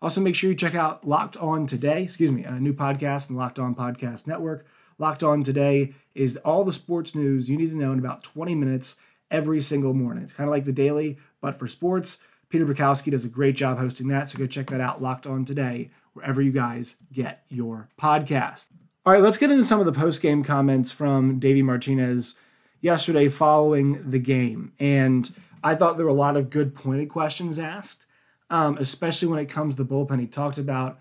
Also, 0.00 0.20
make 0.20 0.34
sure 0.34 0.50
you 0.50 0.56
check 0.56 0.74
out 0.74 1.06
Locked 1.06 1.36
On 1.36 1.66
Today, 1.66 2.02
excuse 2.02 2.32
me, 2.32 2.42
a 2.42 2.58
new 2.58 2.72
podcast 2.72 3.30
in 3.30 3.36
Locked 3.36 3.60
On 3.60 3.74
Podcast 3.74 4.26
Network. 4.26 4.66
Locked 5.02 5.24
On 5.24 5.42
Today 5.42 5.94
is 6.14 6.36
all 6.38 6.62
the 6.62 6.72
sports 6.72 7.12
news 7.12 7.50
you 7.50 7.56
need 7.56 7.70
to 7.70 7.76
know 7.76 7.90
in 7.90 7.98
about 7.98 8.22
20 8.22 8.54
minutes 8.54 9.00
every 9.32 9.60
single 9.60 9.94
morning. 9.94 10.22
It's 10.22 10.32
kind 10.32 10.46
of 10.46 10.52
like 10.52 10.64
the 10.64 10.72
daily, 10.72 11.18
but 11.40 11.58
for 11.58 11.66
sports. 11.66 12.18
Peter 12.48 12.64
Bukowski 12.64 13.10
does 13.10 13.24
a 13.24 13.28
great 13.28 13.56
job 13.56 13.78
hosting 13.78 14.06
that, 14.08 14.30
so 14.30 14.38
go 14.38 14.46
check 14.46 14.70
that 14.70 14.80
out, 14.80 15.02
Locked 15.02 15.26
On 15.26 15.44
Today, 15.44 15.90
wherever 16.12 16.40
you 16.40 16.52
guys 16.52 16.98
get 17.12 17.42
your 17.48 17.88
podcast. 18.00 18.66
All 19.04 19.12
right, 19.12 19.20
let's 19.20 19.38
get 19.38 19.50
into 19.50 19.64
some 19.64 19.80
of 19.80 19.86
the 19.86 19.92
post 19.92 20.22
game 20.22 20.44
comments 20.44 20.92
from 20.92 21.40
Davey 21.40 21.62
Martinez 21.62 22.36
yesterday 22.80 23.28
following 23.28 24.08
the 24.08 24.20
game. 24.20 24.72
And 24.78 25.28
I 25.64 25.74
thought 25.74 25.96
there 25.96 26.06
were 26.06 26.10
a 26.10 26.14
lot 26.14 26.36
of 26.36 26.48
good 26.48 26.76
pointed 26.76 27.08
questions 27.08 27.58
asked, 27.58 28.06
um, 28.50 28.78
especially 28.78 29.26
when 29.26 29.40
it 29.40 29.48
comes 29.48 29.74
to 29.74 29.82
the 29.82 29.92
bullpen. 29.92 30.20
He 30.20 30.28
talked 30.28 30.58
about, 30.58 31.00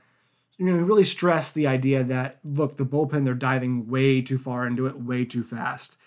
you 0.61 0.67
know, 0.67 0.77
really 0.83 1.03
stressed 1.03 1.55
the 1.55 1.65
idea 1.65 2.03
that, 2.03 2.37
look, 2.43 2.77
the 2.77 2.85
bullpen, 2.85 3.25
they're 3.25 3.33
diving 3.33 3.87
way 3.87 4.21
too 4.21 4.37
far 4.37 4.67
into 4.67 4.85
it, 4.85 5.01
way 5.01 5.25
too 5.25 5.41
fast. 5.41 5.97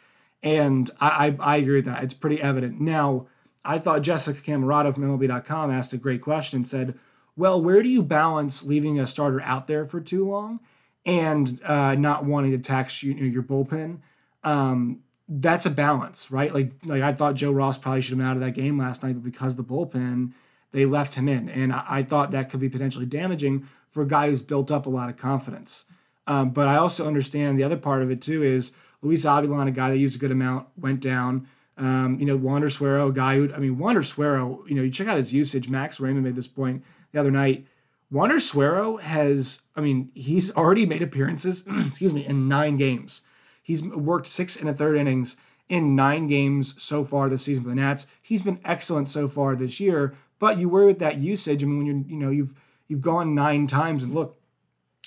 And 0.44 0.88
I, 1.00 1.37
I, 1.40 1.54
I 1.54 1.56
agree 1.56 1.78
with 1.78 1.87
that. 1.87 2.04
It's 2.04 2.14
pretty 2.14 2.40
evident. 2.40 2.80
Now, 2.80 3.26
I 3.64 3.80
thought 3.80 4.02
Jessica 4.02 4.40
Camerata 4.40 4.94
from 4.94 5.02
MLB.com 5.02 5.73
asked 5.73 5.92
a 5.92 5.96
great 5.96 6.23
question 6.23 6.58
and 6.58 6.68
said, 6.68 6.96
well, 7.34 7.61
where 7.61 7.82
do 7.82 7.88
you 7.88 8.00
balance 8.00 8.62
leaving 8.62 9.00
a 9.00 9.08
starter 9.08 9.42
out 9.42 9.66
there 9.66 9.88
for 9.88 10.00
too 10.00 10.25
long 10.25 10.61
and 11.04 11.61
uh, 11.64 11.96
not 11.96 12.25
wanting 12.25 12.52
to 12.52 12.58
tax 12.58 13.02
you, 13.02 13.12
know, 13.12 13.25
your 13.25 13.42
bullpen? 13.42 14.02
Um, 14.44 15.00
that's 15.28 15.66
a 15.66 15.70
balance, 15.70 16.30
right? 16.30 16.54
Like, 16.54 16.75
like 16.84 17.02
I 17.02 17.12
thought 17.12 17.34
Joe 17.34 17.50
Ross 17.50 17.76
probably 17.76 18.02
should 18.02 18.11
have 18.11 18.18
been 18.18 18.28
out 18.28 18.37
of 18.37 18.42
that 18.42 18.52
game 18.52 18.78
last 18.78 19.02
night, 19.02 19.14
but 19.14 19.25
because 19.25 19.56
the 19.56 19.64
bullpen, 19.64 20.32
they 20.75 20.85
left 20.85 21.14
him 21.14 21.28
in, 21.28 21.49
and 21.49 21.73
I, 21.73 22.02
thought 22.02 22.33
that 22.33 22.50
could 22.50 22.59
be 22.59 22.69
potentially 22.69 23.07
damaging 23.07 23.69
for 23.88 24.02
a 24.02 24.09
guy 24.09 24.28
who's 24.28 24.43
built 24.43 24.73
up 24.73 24.87
a 24.87 24.90
lot 24.90 25.09
of 25.09 25.16
confidence. 25.16 25.85
Um, 26.26 26.50
but 26.50 26.66
I 26.66 26.76
also 26.76 27.07
understand 27.07 27.59
the 27.59 27.62
other 27.62 27.76
part 27.76 28.02
of 28.02 28.11
it 28.11 28.21
too 28.21 28.43
is 28.43 28.73
Luis 29.00 29.25
Avilan, 29.25 29.69
a 29.69 29.71
guy 29.71 29.90
that 29.90 29.99
used 29.99 30.16
a 30.16 30.19
good 30.19 30.33
amount, 30.33 30.66
went 30.76 31.00
down. 31.00 31.47
Um, 31.76 32.19
you 32.19 32.26
know, 32.26 32.37
Wander 32.37 32.71
Suero, 32.71 33.09
a 33.09 33.12
guy 33.12 33.37
who, 33.37 33.52
I 33.54 33.59
mean, 33.59 33.78
Wander 33.78 34.02
Suero, 34.02 34.64
you 34.66 34.75
know, 34.75 34.83
you 34.83 34.90
check 34.90 35.07
out 35.07 35.16
his 35.16 35.33
usage. 35.33 35.69
Max 35.69 36.00
Raymond 36.00 36.25
made 36.25 36.35
this 36.35 36.49
point 36.49 36.85
the 37.12 37.21
other 37.21 37.31
night. 37.31 37.66
Wander 38.11 38.40
Suero 38.40 38.97
has, 38.97 39.62
I 39.76 39.81
mean, 39.81 40.11
he's 40.14 40.54
already 40.57 40.87
made 40.87 41.02
appearances, 41.02 41.64
excuse 41.87 42.12
me, 42.12 42.26
in 42.26 42.49
nine 42.49 42.76
games. 42.76 43.23
He's 43.62 43.85
worked 43.85 44.26
six 44.26 44.57
and 44.57 44.69
a 44.69 44.75
third 44.75 44.97
innings 44.97 45.37
in 45.69 45.95
nine 45.95 46.26
games 46.26 46.81
so 46.83 47.04
far 47.04 47.28
this 47.28 47.45
season 47.45 47.62
for 47.62 47.71
the 47.71 47.76
Nats. 47.76 48.07
He's 48.21 48.43
been 48.43 48.61
excellent 48.64 49.09
so 49.09 49.28
far 49.28 49.54
this 49.54 49.81
year, 49.81 50.14
but 50.44 50.58
you 50.58 50.68
worry 50.68 50.84
with 50.84 50.98
that 50.98 51.16
usage. 51.16 51.62
I 51.62 51.66
mean, 51.66 51.78
when 51.78 51.86
you're, 51.86 52.04
you 52.06 52.18
know, 52.18 52.28
you've 52.28 52.52
you've 52.86 53.00
gone 53.00 53.34
nine 53.34 53.66
times 53.66 54.04
and 54.04 54.12
look, 54.12 54.38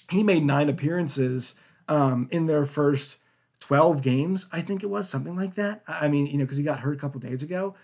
he 0.10 0.24
made 0.24 0.44
nine 0.44 0.68
appearances 0.68 1.54
um, 1.88 2.28
in 2.32 2.48
their 2.48 2.66
first 2.66 3.20
12 3.60 4.02
games, 4.02 4.48
I 4.52 4.62
think 4.62 4.82
it 4.82 4.88
was, 4.88 5.08
something 5.08 5.36
like 5.36 5.54
that. 5.54 5.84
I 5.88 6.08
mean, 6.08 6.26
you 6.26 6.40
know, 6.40 6.46
because 6.46 6.58
he 6.58 6.64
got 6.64 6.80
hurt 6.80 6.96
a 6.96 7.00
couple 7.00 7.20
days 7.20 7.44
ago. 7.44 7.76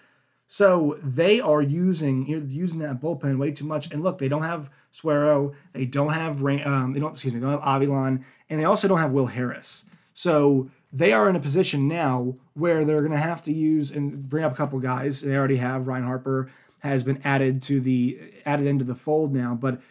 So 0.48 0.98
they 1.04 1.40
are 1.40 1.62
using 1.62 2.26
you 2.26 2.40
know, 2.40 2.46
using 2.48 2.80
that 2.80 3.00
bullpen 3.00 3.38
way 3.38 3.52
too 3.52 3.66
much. 3.66 3.92
And 3.92 4.02
look, 4.02 4.18
they 4.18 4.28
don't 4.28 4.42
have 4.42 4.72
Suero, 4.92 5.54
they 5.74 5.86
don't 5.86 6.14
have 6.14 6.44
um, 6.44 6.94
they 6.94 7.00
don't 7.00 7.12
excuse 7.12 7.36
me, 7.36 7.40
they 7.40 7.46
don't 7.46 7.62
have 7.62 7.82
Avilan, 7.82 8.24
and 8.50 8.60
they 8.60 8.66
also 8.66 8.88
don't 8.88 8.98
have 8.98 9.12
Will 9.12 9.28
Harris. 9.28 9.86
So 10.16 10.72
they 10.92 11.14
are 11.14 11.30
in 11.30 11.36
a 11.36 11.40
position 11.40 11.88
now 11.88 12.36
where 12.56 12.84
they're 12.84 13.02
going 13.02 13.12
to 13.12 13.18
have 13.18 13.44
to 13.44 13.54
use 13.54 13.92
and 13.92 14.28
bring 14.28 14.44
up 14.44 14.54
a 14.54 14.56
couple 14.56 14.80
guys. 14.80 15.22
They 15.22 15.36
already 15.36 15.58
have 15.58 15.88
Ryne 15.88 16.04
Harper 16.04 16.52
has 16.84 17.04
been 17.04 17.22
added 17.24 17.62
to 17.64 17.80
the 17.80 18.20
added 18.46 18.68
into 18.68 18.84
the 18.84 18.96
fold 18.96 19.34
now, 19.34 19.56
but 19.56 19.82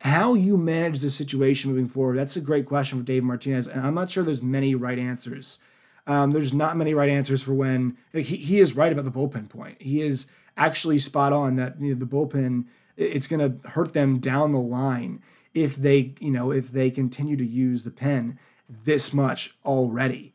how 0.00 0.34
you 0.34 0.58
manage 0.58 1.00
the 1.00 1.08
situation 1.08 1.70
moving 1.70 1.88
forward, 1.88 2.18
that's 2.18 2.36
a 2.36 2.40
great 2.40 2.66
question 2.66 2.98
for 2.98 3.04
Dave 3.04 3.24
Martinez. 3.24 3.66
And 3.66 3.80
I'm 3.80 3.94
not 3.94 4.10
sure 4.10 4.22
there's 4.22 4.42
many 4.42 4.74
right 4.74 4.98
answers. 4.98 5.58
Um, 6.06 6.32
there's 6.32 6.52
not 6.52 6.76
many 6.76 6.92
right 6.92 7.08
answers 7.08 7.42
for 7.42 7.54
when 7.54 7.96
like, 8.12 8.26
he, 8.26 8.36
he 8.36 8.60
is 8.60 8.76
right 8.76 8.92
about 8.92 9.06
the 9.06 9.10
bullpen 9.10 9.48
point. 9.48 9.80
He 9.80 10.02
is 10.02 10.26
actually 10.58 10.98
spot 10.98 11.32
on 11.32 11.56
that 11.56 11.80
you 11.80 11.94
know, 11.94 11.98
the 11.98 12.06
bullpen, 12.06 12.66
it's 12.98 13.26
going 13.26 13.40
to 13.40 13.68
hurt 13.70 13.94
them 13.94 14.18
down 14.18 14.52
the 14.52 14.58
line 14.58 15.22
if 15.54 15.76
they, 15.76 16.12
you 16.20 16.30
know, 16.30 16.50
if 16.50 16.70
they 16.70 16.90
continue 16.90 17.38
to 17.38 17.46
use 17.46 17.84
the 17.84 17.90
pen 17.90 18.38
this 18.68 19.14
much 19.14 19.56
already. 19.64 20.34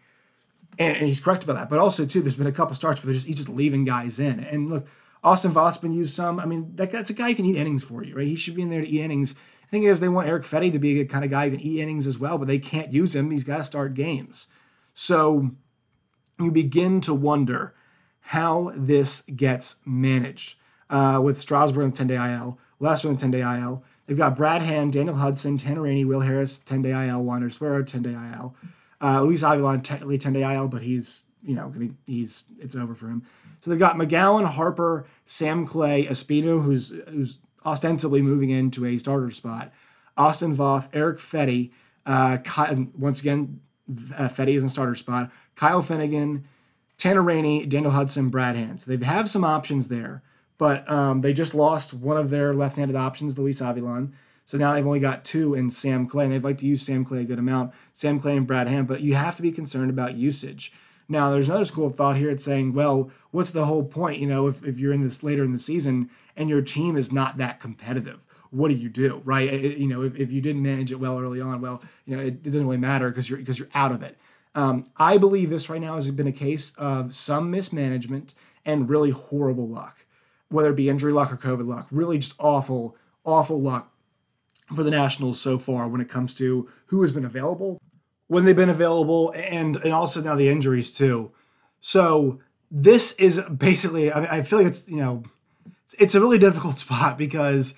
And, 0.80 0.98
and 0.98 1.06
he's 1.06 1.20
correct 1.20 1.44
about 1.44 1.58
that. 1.58 1.70
But 1.70 1.78
also, 1.78 2.08
too, 2.08 2.24
there's 2.24 2.36
been 2.36 2.48
a 2.48 2.52
couple 2.52 2.74
starts 2.74 3.04
where 3.04 3.14
just, 3.14 3.28
he's 3.28 3.36
just 3.36 3.50
leaving 3.50 3.86
guys 3.86 4.20
in. 4.20 4.40
And 4.40 4.70
look, 4.72 4.88
Austin 5.24 5.52
Voth's 5.52 5.78
been 5.78 5.92
used 5.92 6.16
some. 6.16 6.40
I 6.40 6.46
mean, 6.46 6.76
that, 6.76 6.92
that's 6.92 7.10
a 7.10 7.14
guy 7.14 7.30
who 7.30 7.36
can 7.36 7.46
eat 7.46 7.58
innings 7.58 7.84
for 7.84 8.04
you, 8.04 8.16
right? 8.16 8.28
He 8.28 8.36
should 8.36 8.56
be 8.56 8.62
in 8.62 8.70
there 8.70 8.82
to 8.82 8.88
eat 8.88 9.02
innings 9.02 9.34
The 9.34 9.68
thing 9.72 9.84
is, 9.84 10.00
they 10.00 10.10
want 10.10 10.28
Eric 10.28 10.44
Fedde 10.44 10.72
to 10.72 10.80
be 10.80 11.00
a 11.02 11.06
kind 11.06 11.26
of 11.26 11.32
guy 11.32 11.50
who 11.50 11.58
can 11.58 11.66
eat 11.66 11.82
innings 11.82 12.08
as 12.08 12.18
well, 12.18 12.38
but 12.38 12.48
they 12.48 12.60
can't 12.60 12.94
use 12.94 13.16
him. 13.16 13.32
He's 13.32 13.44
got 13.44 13.58
to 13.58 13.64
start 13.64 13.94
games. 13.94 14.48
So 14.94 15.52
you 16.40 16.52
begin 16.52 17.02
to 17.02 17.14
wonder 17.14 17.74
how 18.20 18.72
this 18.76 19.22
gets 19.22 19.78
managed 19.86 20.58
uh, 20.90 21.20
with 21.24 21.42
Strasburg 21.42 21.84
and 21.84 21.96
10 21.96 22.08
day 22.08 22.34
IL, 22.34 22.60
Lester 22.80 23.10
and 23.10 23.20
10 23.20 23.32
day 23.32 23.42
IL. 23.42 23.84
They've 24.06 24.18
got 24.18 24.36
Brad 24.36 24.62
Hand, 24.62 24.94
Daniel 24.94 25.16
Hudson, 25.16 25.58
Tanner 25.58 25.82
Rainey, 25.82 26.06
Will 26.06 26.22
Harris, 26.22 26.60
10 26.60 26.82
day 26.82 27.08
IL, 27.08 27.24
Wander 27.24 27.50
Suero, 27.50 27.84
10 27.84 28.02
day 28.02 28.14
IL. 28.14 28.56
Uh, 29.02 29.22
Luis 29.22 29.44
Avilan, 29.44 29.84
technically 29.84 30.18
10 30.18 30.34
day 30.34 30.56
IL, 30.56 30.68
but 30.68 30.82
he's, 30.82 31.26
you 31.44 31.56
know, 31.56 31.74
he's, 32.06 32.44
it's 32.60 32.76
over 32.76 32.96
for 32.96 33.08
him. 33.08 33.24
So 33.62 33.70
they've 33.70 33.80
got 33.80 33.96
McGowin, 33.96 34.46
Harper, 34.46 35.08
Sam 35.26 35.66
Clay, 35.66 36.06
Espino, 36.06 36.64
who's, 36.64 36.90
who's 37.10 37.40
ostensibly 37.66 38.22
moving 38.22 38.50
into 38.50 38.86
a 38.86 38.98
starter 38.98 39.32
spot. 39.32 39.72
Austin 40.18 40.56
Voth, 40.56 40.90
Eric 40.94 41.20
Fedde, 41.20 41.72
uh, 42.06 42.38
once 42.98 43.22
again, 43.22 43.62
uh, 44.18 44.28
Fedde 44.28 44.50
is 44.50 44.64
in 44.64 44.70
starter 44.70 44.96
spot. 44.96 45.32
Kyle 45.56 45.82
Finnegan, 45.82 46.46
Tanner 46.98 47.22
Rainey, 47.22 47.66
Daniel 47.66 47.92
Hudson, 47.92 48.30
Brad 48.30 48.56
Hand. 48.56 48.82
So 48.82 48.96
they 48.96 49.06
have 49.06 49.30
some 49.30 49.44
options 49.44 49.88
there, 49.88 50.22
but 50.58 50.90
um, 50.92 51.22
they 51.22 51.34
just 51.34 51.56
lost 51.56 51.94
one 51.94 52.18
of 52.18 52.30
their 52.30 52.54
left-handed 52.54 52.96
options, 52.96 53.38
Luis 53.38 53.62
Avilan. 53.62 54.12
So 54.46 54.58
now 54.58 54.74
they've 54.74 54.86
only 54.86 55.00
got 55.00 55.24
two 55.24 55.54
in 55.54 55.70
Sam 55.72 56.08
Clay, 56.08 56.26
and 56.26 56.34
they'd 56.34 56.44
like 56.44 56.58
to 56.58 56.66
use 56.66 56.82
Sam 56.82 57.06
Clay 57.06 57.22
a 57.22 57.24
good 57.24 57.40
amount, 57.40 57.72
Sam 57.94 58.20
Clay 58.20 58.36
and 58.36 58.48
Brad 58.48 58.68
Hand, 58.68 58.88
but 58.88 59.02
you 59.02 59.16
have 59.16 59.36
to 59.36 59.42
be 59.42 59.52
concerned 59.52 59.90
about 59.90 60.16
usage. 60.16 60.74
Now, 61.12 61.32
there's 61.32 61.50
another 61.50 61.66
school 61.66 61.88
of 61.88 61.96
thought 61.96 62.18
here. 62.18 62.30
It's 62.30 62.44
saying, 62.44 62.74
well, 62.74 63.10
what's 63.32 63.50
the 63.50 63.66
whole 63.66 63.84
point? 63.84 64.20
You 64.20 64.28
know, 64.28 64.48
if, 64.48 64.64
if 64.64 64.80
you're 64.80 64.94
in 64.94 65.02
this 65.02 65.24
later 65.24 65.44
in 65.44 65.52
the 65.52 65.60
season 65.60 66.12
and 66.38 66.48
your 66.48 66.62
team 66.62 66.96
is 66.96 67.12
not 67.12 67.38
that 67.38 67.60
competitive, 67.60 68.26
what 68.52 68.70
do 68.70 68.76
you 68.76 68.90
do, 68.90 69.22
right? 69.26 69.52
It, 69.52 69.78
you 69.78 69.88
know, 69.88 70.04
if, 70.04 70.16
if 70.16 70.32
you 70.32 70.40
didn't 70.40 70.62
manage 70.62 70.92
it 70.92 71.00
well 71.00 71.20
early 71.20 71.42
on, 71.42 71.62
well, 71.62 71.84
you 72.06 72.16
know, 72.16 72.22
it, 72.22 72.28
it 72.28 72.44
doesn't 72.44 72.66
really 72.66 72.78
matter 72.78 73.10
because 73.10 73.28
you're 73.28 73.40
because 73.40 73.58
you're 73.58 73.70
out 73.74 73.92
of 73.92 74.04
it. 74.04 74.18
Um, 74.56 74.86
I 74.98 75.18
believe 75.18 75.50
this 75.50 75.70
right 75.70 75.82
now 75.82 75.96
has 75.96 76.10
been 76.12 76.28
a 76.28 76.32
case 76.32 76.74
of 76.78 77.14
some 77.14 77.52
mismanagement 77.52 78.34
and 78.66 78.90
really 78.90 79.12
horrible 79.12 79.68
luck, 79.68 80.06
whether 80.50 80.72
it 80.72 80.76
be 80.76 80.90
injury 80.90 81.14
luck 81.14 81.32
or 81.32 81.38
COVID 81.38 81.68
luck. 81.68 81.88
Really, 81.92 82.20
just 82.20 82.36
awful, 82.40 82.96
awful 83.24 83.62
luck 83.62 83.92
for 84.76 84.84
the 84.84 84.92
Nationals 84.92 85.42
so 85.42 85.58
far 85.58 85.88
when 85.88 86.02
it 86.02 86.10
comes 86.10 86.36
to 86.36 86.70
who 86.88 87.02
has 87.02 87.12
been 87.12 87.26
available 87.26 87.80
when 88.30 88.46
they've 88.46 88.56
been 88.56 88.70
available 88.70 89.34
and 89.36 89.76
and 89.78 89.92
also 89.92 90.22
now 90.22 90.36
the 90.36 90.48
injuries 90.48 90.96
too. 90.96 91.32
So 91.82 92.40
this 92.72 93.12
is 93.14 93.42
basically 93.42 94.14
I, 94.14 94.22
mean, 94.22 94.30
I 94.32 94.42
feel 94.44 94.60
like 94.60 94.70
it's 94.70 94.88
you 94.88 94.98
know 94.98 95.24
it's 95.98 96.16
a 96.16 96.22
really 96.22 96.38
difficult 96.38 96.80
spot 96.86 97.18
because 97.18 97.74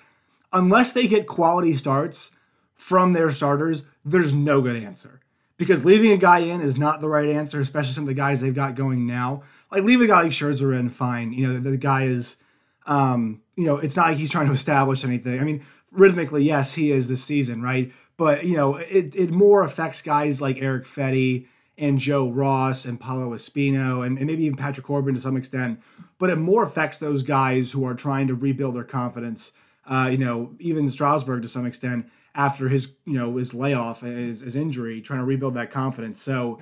unless 0.52 0.92
they 0.92 1.08
get 1.08 1.26
quality 1.26 1.74
starts 1.74 2.32
from 2.74 3.14
their 3.14 3.30
starters, 3.30 3.82
there's 4.04 4.32
no 4.32 4.60
good 4.60 4.76
answer. 4.76 5.20
Because 5.56 5.84
leaving 5.84 6.10
a 6.10 6.16
guy 6.16 6.40
in 6.40 6.60
is 6.60 6.76
not 6.76 7.00
the 7.00 7.08
right 7.08 7.28
answer, 7.28 7.60
especially 7.60 7.92
some 7.92 8.04
of 8.04 8.08
the 8.08 8.14
guys 8.14 8.40
they've 8.40 8.54
got 8.54 8.74
going 8.74 9.06
now. 9.06 9.42
Like 9.70 9.84
leave 9.84 10.00
a 10.02 10.06
guy 10.06 10.22
like 10.22 10.32
Scherzer 10.32 10.78
in, 10.78 10.90
fine. 10.90 11.32
You 11.32 11.46
know, 11.46 11.60
the, 11.60 11.70
the 11.70 11.76
guy 11.76 12.04
is, 12.04 12.36
um, 12.84 13.40
you 13.56 13.64
know, 13.64 13.78
it's 13.78 13.96
not 13.96 14.08
like 14.08 14.16
he's 14.18 14.30
trying 14.30 14.46
to 14.46 14.52
establish 14.52 15.04
anything. 15.04 15.40
I 15.40 15.44
mean, 15.44 15.64
rhythmically, 15.92 16.44
yes, 16.44 16.74
he 16.74 16.90
is 16.90 17.08
this 17.08 17.22
season, 17.22 17.62
right? 17.62 17.92
But 18.16 18.44
you 18.44 18.56
know, 18.56 18.76
it, 18.76 19.14
it 19.14 19.30
more 19.30 19.62
affects 19.62 20.02
guys 20.02 20.40
like 20.40 20.60
Eric 20.60 20.84
Fedde 20.84 21.46
and 21.78 21.98
Joe 21.98 22.30
Ross 22.30 22.84
and 22.84 23.00
Paolo 23.00 23.30
Espino 23.30 24.06
and, 24.06 24.18
and 24.18 24.26
maybe 24.26 24.44
even 24.44 24.56
Patrick 24.56 24.86
Corbin 24.86 25.14
to 25.14 25.20
some 25.20 25.36
extent. 25.36 25.80
But 26.18 26.30
it 26.30 26.36
more 26.36 26.64
affects 26.64 26.98
those 26.98 27.22
guys 27.22 27.72
who 27.72 27.84
are 27.84 27.94
trying 27.94 28.28
to 28.28 28.34
rebuild 28.34 28.76
their 28.76 28.84
confidence. 28.84 29.52
Uh, 29.86 30.08
you 30.12 30.18
know, 30.18 30.54
even 30.60 30.88
Strasburg 30.88 31.42
to 31.42 31.48
some 31.48 31.66
extent 31.66 32.08
after 32.34 32.68
his 32.68 32.94
you 33.04 33.14
know 33.14 33.36
his 33.36 33.52
layoff 33.52 34.02
and 34.02 34.16
his, 34.16 34.40
his 34.40 34.56
injury, 34.56 35.00
trying 35.00 35.20
to 35.20 35.26
rebuild 35.26 35.54
that 35.54 35.70
confidence. 35.70 36.22
So 36.22 36.60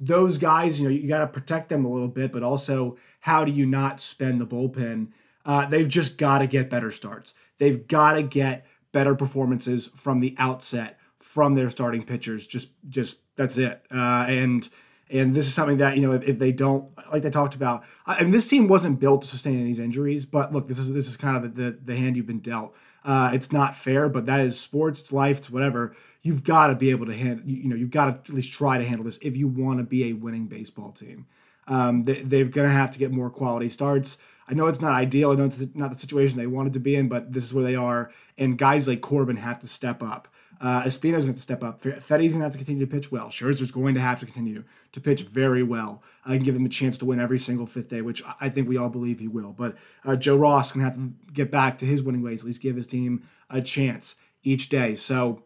those 0.00 0.38
guys, 0.38 0.80
you 0.80 0.88
know, 0.88 0.94
you 0.94 1.08
got 1.08 1.20
to 1.20 1.26
protect 1.26 1.68
them 1.68 1.84
a 1.84 1.88
little 1.88 2.08
bit, 2.08 2.32
but 2.32 2.42
also 2.42 2.96
how 3.20 3.44
do 3.44 3.52
you 3.52 3.66
not 3.66 4.00
spend 4.00 4.40
the 4.40 4.46
bullpen? 4.46 5.08
Uh, 5.44 5.66
they've 5.66 5.88
just 5.88 6.18
got 6.18 6.38
to 6.38 6.46
get 6.46 6.70
better 6.70 6.90
starts. 6.90 7.34
They've 7.58 7.86
got 7.86 8.14
to 8.14 8.22
get 8.22 8.66
better 8.92 9.14
performances 9.14 9.86
from 9.86 10.20
the 10.20 10.34
outset 10.38 10.98
from 11.18 11.54
their 11.54 11.70
starting 11.70 12.04
pitchers. 12.04 12.46
Just, 12.46 12.70
just 12.88 13.20
that's 13.36 13.58
it. 13.58 13.82
Uh, 13.90 14.26
and 14.28 14.68
and 15.10 15.34
this 15.34 15.46
is 15.46 15.54
something 15.54 15.78
that 15.78 15.96
you 15.96 16.02
know 16.02 16.12
if, 16.12 16.22
if 16.24 16.38
they 16.38 16.52
don't 16.52 16.88
like 17.12 17.22
they 17.22 17.30
talked 17.30 17.54
about. 17.54 17.84
I, 18.06 18.16
and 18.16 18.32
this 18.32 18.48
team 18.48 18.68
wasn't 18.68 19.00
built 19.00 19.22
to 19.22 19.28
sustain 19.28 19.64
these 19.64 19.78
injuries. 19.78 20.26
But 20.26 20.52
look, 20.52 20.68
this 20.68 20.78
is 20.78 20.92
this 20.92 21.08
is 21.08 21.16
kind 21.16 21.36
of 21.36 21.42
the 21.42 21.62
the, 21.62 21.78
the 21.84 21.96
hand 21.96 22.16
you've 22.16 22.26
been 22.26 22.40
dealt. 22.40 22.74
Uh, 23.04 23.30
it's 23.34 23.52
not 23.52 23.76
fair, 23.76 24.08
but 24.08 24.24
that 24.26 24.40
is 24.40 24.58
sports, 24.58 25.00
it's 25.00 25.12
life, 25.12 25.38
it's 25.38 25.50
whatever. 25.50 25.94
You've 26.22 26.42
got 26.42 26.68
to 26.68 26.74
be 26.74 26.90
able 26.90 27.04
to 27.06 27.14
handle. 27.14 27.46
You, 27.46 27.56
you 27.56 27.68
know, 27.68 27.76
you've 27.76 27.90
got 27.90 28.06
to 28.06 28.10
at 28.12 28.34
least 28.34 28.52
try 28.52 28.78
to 28.78 28.84
handle 28.84 29.04
this 29.04 29.18
if 29.20 29.36
you 29.36 29.46
want 29.46 29.78
to 29.78 29.84
be 29.84 30.08
a 30.08 30.14
winning 30.14 30.46
baseball 30.46 30.92
team. 30.92 31.26
Um, 31.66 32.04
they, 32.04 32.22
they're 32.22 32.44
going 32.46 32.68
to 32.68 32.74
have 32.74 32.90
to 32.92 32.98
get 32.98 33.12
more 33.12 33.28
quality 33.30 33.68
starts. 33.68 34.18
I 34.48 34.54
know 34.54 34.66
it's 34.66 34.80
not 34.80 34.92
ideal. 34.92 35.30
I 35.30 35.34
know 35.36 35.44
it's 35.44 35.66
not 35.74 35.90
the 35.90 35.98
situation 35.98 36.38
they 36.38 36.46
wanted 36.46 36.72
to 36.74 36.80
be 36.80 36.94
in, 36.94 37.08
but 37.08 37.32
this 37.32 37.44
is 37.44 37.54
where 37.54 37.64
they 37.64 37.74
are. 37.74 38.10
And 38.36 38.58
guys 38.58 38.86
like 38.86 39.00
Corbin 39.00 39.36
have 39.36 39.58
to 39.60 39.66
step 39.66 40.02
up. 40.02 40.28
Uh, 40.60 40.82
Espino's 40.84 41.00
going 41.02 41.20
to 41.22 41.26
have 41.26 41.34
to 41.34 41.42
step 41.42 41.64
up. 41.64 41.82
Fedde's 41.82 42.32
going 42.32 42.38
to 42.38 42.44
have 42.44 42.52
to 42.52 42.58
continue 42.58 42.86
to 42.86 42.90
pitch 42.90 43.10
well. 43.10 43.28
Scherzer's 43.28 43.70
going 43.70 43.94
to 43.94 44.00
have 44.00 44.20
to 44.20 44.26
continue 44.26 44.64
to 44.92 45.00
pitch 45.00 45.22
very 45.22 45.62
well 45.62 46.02
uh, 46.26 46.32
and 46.32 46.44
give 46.44 46.54
him 46.54 46.64
a 46.64 46.68
chance 46.70 46.96
to 46.98 47.04
win 47.04 47.20
every 47.20 47.38
single 47.38 47.66
fifth 47.66 47.88
day, 47.88 48.02
which 48.02 48.22
I 48.40 48.48
think 48.48 48.68
we 48.68 48.76
all 48.76 48.88
believe 48.88 49.18
he 49.18 49.28
will. 49.28 49.52
But 49.52 49.76
uh, 50.04 50.16
Joe 50.16 50.36
Ross 50.36 50.72
to 50.72 50.80
have 50.80 50.94
to 50.94 51.12
get 51.32 51.50
back 51.50 51.78
to 51.78 51.86
his 51.86 52.02
winning 52.02 52.22
ways, 52.22 52.40
at 52.40 52.46
least 52.46 52.62
give 52.62 52.76
his 52.76 52.86
team 52.86 53.24
a 53.50 53.60
chance 53.60 54.16
each 54.42 54.68
day. 54.68 54.94
So 54.94 55.42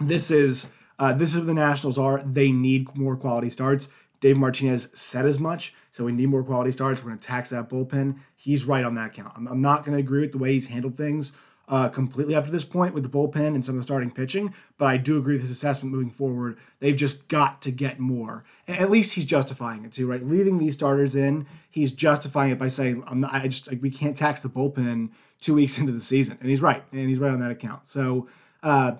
this 0.00 0.30
is 0.30 0.68
uh, 0.98 1.12
this 1.12 1.34
is 1.34 1.46
the 1.46 1.54
Nationals 1.54 1.98
are. 1.98 2.22
They 2.24 2.52
need 2.52 2.96
more 2.96 3.16
quality 3.16 3.50
starts. 3.50 3.88
Dave 4.20 4.36
Martinez 4.36 4.88
said 4.94 5.26
as 5.26 5.38
much. 5.38 5.74
So 5.94 6.04
we 6.04 6.10
need 6.10 6.28
more 6.28 6.42
quality 6.42 6.72
starts. 6.72 7.04
We're 7.04 7.10
going 7.10 7.20
to 7.20 7.26
tax 7.26 7.50
that 7.50 7.68
bullpen. 7.68 8.18
He's 8.34 8.64
right 8.64 8.84
on 8.84 8.96
that 8.96 9.14
count. 9.14 9.32
I'm, 9.36 9.46
I'm 9.46 9.60
not 9.60 9.84
going 9.84 9.92
to 9.92 10.00
agree 10.00 10.22
with 10.22 10.32
the 10.32 10.38
way 10.38 10.52
he's 10.52 10.66
handled 10.66 10.96
things 10.96 11.32
uh, 11.68 11.88
completely 11.88 12.34
up 12.34 12.46
to 12.46 12.50
this 12.50 12.64
point 12.64 12.94
with 12.94 13.04
the 13.04 13.08
bullpen 13.08 13.54
and 13.54 13.64
some 13.64 13.76
of 13.76 13.78
the 13.78 13.84
starting 13.84 14.10
pitching, 14.10 14.52
but 14.76 14.86
I 14.86 14.96
do 14.96 15.16
agree 15.18 15.34
with 15.34 15.42
his 15.42 15.52
assessment 15.52 15.94
moving 15.94 16.10
forward. 16.10 16.58
They've 16.80 16.96
just 16.96 17.28
got 17.28 17.62
to 17.62 17.70
get 17.70 18.00
more. 18.00 18.44
And 18.66 18.76
at 18.76 18.90
least 18.90 19.14
he's 19.14 19.24
justifying 19.24 19.84
it 19.84 19.92
too, 19.92 20.08
right? 20.08 20.26
Leaving 20.26 20.58
these 20.58 20.74
starters 20.74 21.14
in, 21.14 21.46
he's 21.70 21.92
justifying 21.92 22.50
it 22.50 22.58
by 22.58 22.68
saying, 22.68 23.04
"I'm 23.06 23.20
not. 23.20 23.32
I 23.32 23.46
just 23.46 23.68
like 23.68 23.80
we 23.80 23.90
can't 23.90 24.16
tax 24.16 24.40
the 24.40 24.50
bullpen 24.50 25.10
two 25.40 25.54
weeks 25.54 25.78
into 25.78 25.92
the 25.92 26.00
season," 26.00 26.38
and 26.40 26.50
he's 26.50 26.60
right, 26.60 26.82
and 26.90 27.08
he's 27.08 27.18
right 27.18 27.32
on 27.32 27.40
that 27.40 27.52
account. 27.52 27.88
So. 27.88 28.28
Uh, 28.62 28.96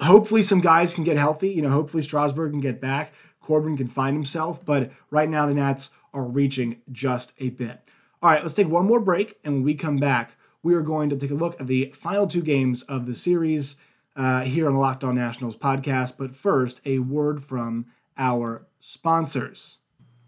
hopefully 0.00 0.42
some 0.42 0.60
guys 0.60 0.94
can 0.94 1.02
get 1.02 1.16
healthy. 1.16 1.50
You 1.50 1.60
know, 1.60 1.70
hopefully 1.70 2.02
Strasburg 2.04 2.52
can 2.52 2.60
get 2.60 2.80
back. 2.80 3.12
Corbin 3.40 3.76
can 3.76 3.88
find 3.88 4.14
himself, 4.14 4.64
but 4.64 4.92
right 5.10 5.28
now 5.28 5.44
the 5.46 5.54
Nats 5.54 5.90
are 6.18 6.24
reaching 6.24 6.82
just 6.90 7.32
a 7.38 7.50
bit. 7.50 7.80
All 8.20 8.30
right, 8.30 8.42
let's 8.42 8.54
take 8.54 8.68
one 8.68 8.86
more 8.86 9.00
break, 9.00 9.38
and 9.44 9.54
when 9.54 9.62
we 9.62 9.74
come 9.74 9.96
back, 9.96 10.36
we 10.62 10.74
are 10.74 10.82
going 10.82 11.08
to 11.10 11.16
take 11.16 11.30
a 11.30 11.34
look 11.34 11.58
at 11.60 11.66
the 11.66 11.92
final 11.94 12.26
two 12.26 12.42
games 12.42 12.82
of 12.82 13.06
the 13.06 13.14
series 13.14 13.76
uh, 14.16 14.42
here 14.42 14.66
on 14.66 14.74
the 14.74 14.80
Locked 14.80 15.04
On 15.04 15.14
Nationals 15.14 15.56
podcast. 15.56 16.14
But 16.18 16.34
first, 16.34 16.80
a 16.84 16.98
word 16.98 17.42
from 17.42 17.86
our 18.16 18.66
sponsors. 18.80 19.78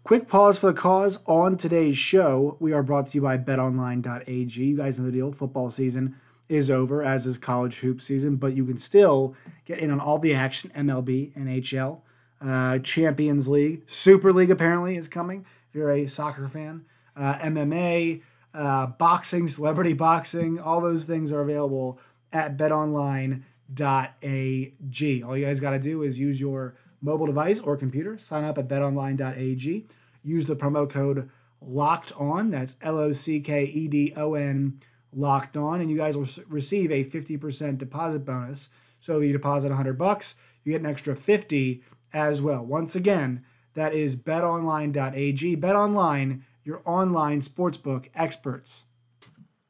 Quick 0.03 0.27
pause 0.27 0.57
for 0.57 0.67
the 0.67 0.73
cause 0.73 1.19
on 1.27 1.57
today's 1.57 1.97
show. 1.97 2.57
We 2.59 2.73
are 2.73 2.81
brought 2.81 3.07
to 3.07 3.17
you 3.17 3.21
by 3.21 3.37
betonline.ag. 3.37 4.63
You 4.63 4.77
guys 4.77 4.97
know 4.97 5.05
the 5.05 5.11
deal. 5.11 5.31
Football 5.31 5.69
season 5.69 6.15
is 6.47 6.71
over, 6.71 7.03
as 7.03 7.27
is 7.27 7.37
college 7.37 7.79
hoop 7.79 8.01
season, 8.01 8.37
but 8.37 8.53
you 8.53 8.65
can 8.65 8.77
still 8.77 9.35
get 9.65 9.79
in 9.79 9.91
on 9.91 9.99
all 9.99 10.17
the 10.17 10.33
action 10.33 10.71
MLB, 10.75 11.33
NHL, 11.37 12.01
uh, 12.41 12.79
Champions 12.79 13.47
League, 13.47 13.83
Super 13.87 14.33
League 14.33 14.49
apparently 14.49 14.95
is 14.95 15.07
coming 15.07 15.45
if 15.71 15.75
you're 15.75 15.89
a 15.89 16.05
soccer 16.05 16.49
fan, 16.49 16.83
uh, 17.15 17.35
MMA, 17.35 18.21
uh, 18.53 18.87
boxing, 18.87 19.47
celebrity 19.47 19.93
boxing, 19.93 20.59
all 20.59 20.81
those 20.81 21.05
things 21.05 21.31
are 21.31 21.39
available 21.39 21.97
at 22.33 22.57
betonline.ag. 22.57 23.43
All 25.23 25.37
you 25.37 25.45
guys 25.45 25.61
got 25.61 25.69
to 25.69 25.79
do 25.79 26.03
is 26.03 26.19
use 26.19 26.41
your 26.41 26.75
mobile 27.01 27.25
device 27.25 27.61
or 27.61 27.77
computer, 27.77 28.17
sign 28.17 28.43
up 28.43 28.57
at 28.57 28.67
betonline.ag, 28.67 29.87
use 30.23 30.45
the 30.45 30.57
promo 30.57 30.89
code 30.89 31.29
locked 31.61 32.11
on, 32.17 32.51
that's 32.51 32.75
L 32.81 32.99
O 32.99 33.13
C 33.13 33.39
K 33.39 33.63
E 33.63 33.87
D 33.87 34.13
O 34.17 34.33
N, 34.33 34.77
locked 35.13 35.55
on, 35.55 35.79
and 35.79 35.89
you 35.89 35.95
guys 35.95 36.17
will 36.17 36.27
receive 36.49 36.91
a 36.91 37.05
50% 37.05 37.77
deposit 37.77 38.25
bonus. 38.25 38.69
So 38.99 39.21
if 39.21 39.27
you 39.27 39.31
deposit 39.31 39.69
100 39.69 39.97
bucks, 39.97 40.35
you 40.65 40.73
get 40.73 40.81
an 40.81 40.87
extra 40.87 41.15
50 41.15 41.81
as 42.13 42.41
well. 42.41 42.65
Once 42.65 42.93
again, 42.93 43.45
that 43.73 43.93
is 43.93 44.15
betonline.ag. 44.15 45.57
BetOnline 45.57 46.41
your 46.63 46.81
online 46.85 47.41
sportsbook 47.41 48.09
experts. 48.15 48.85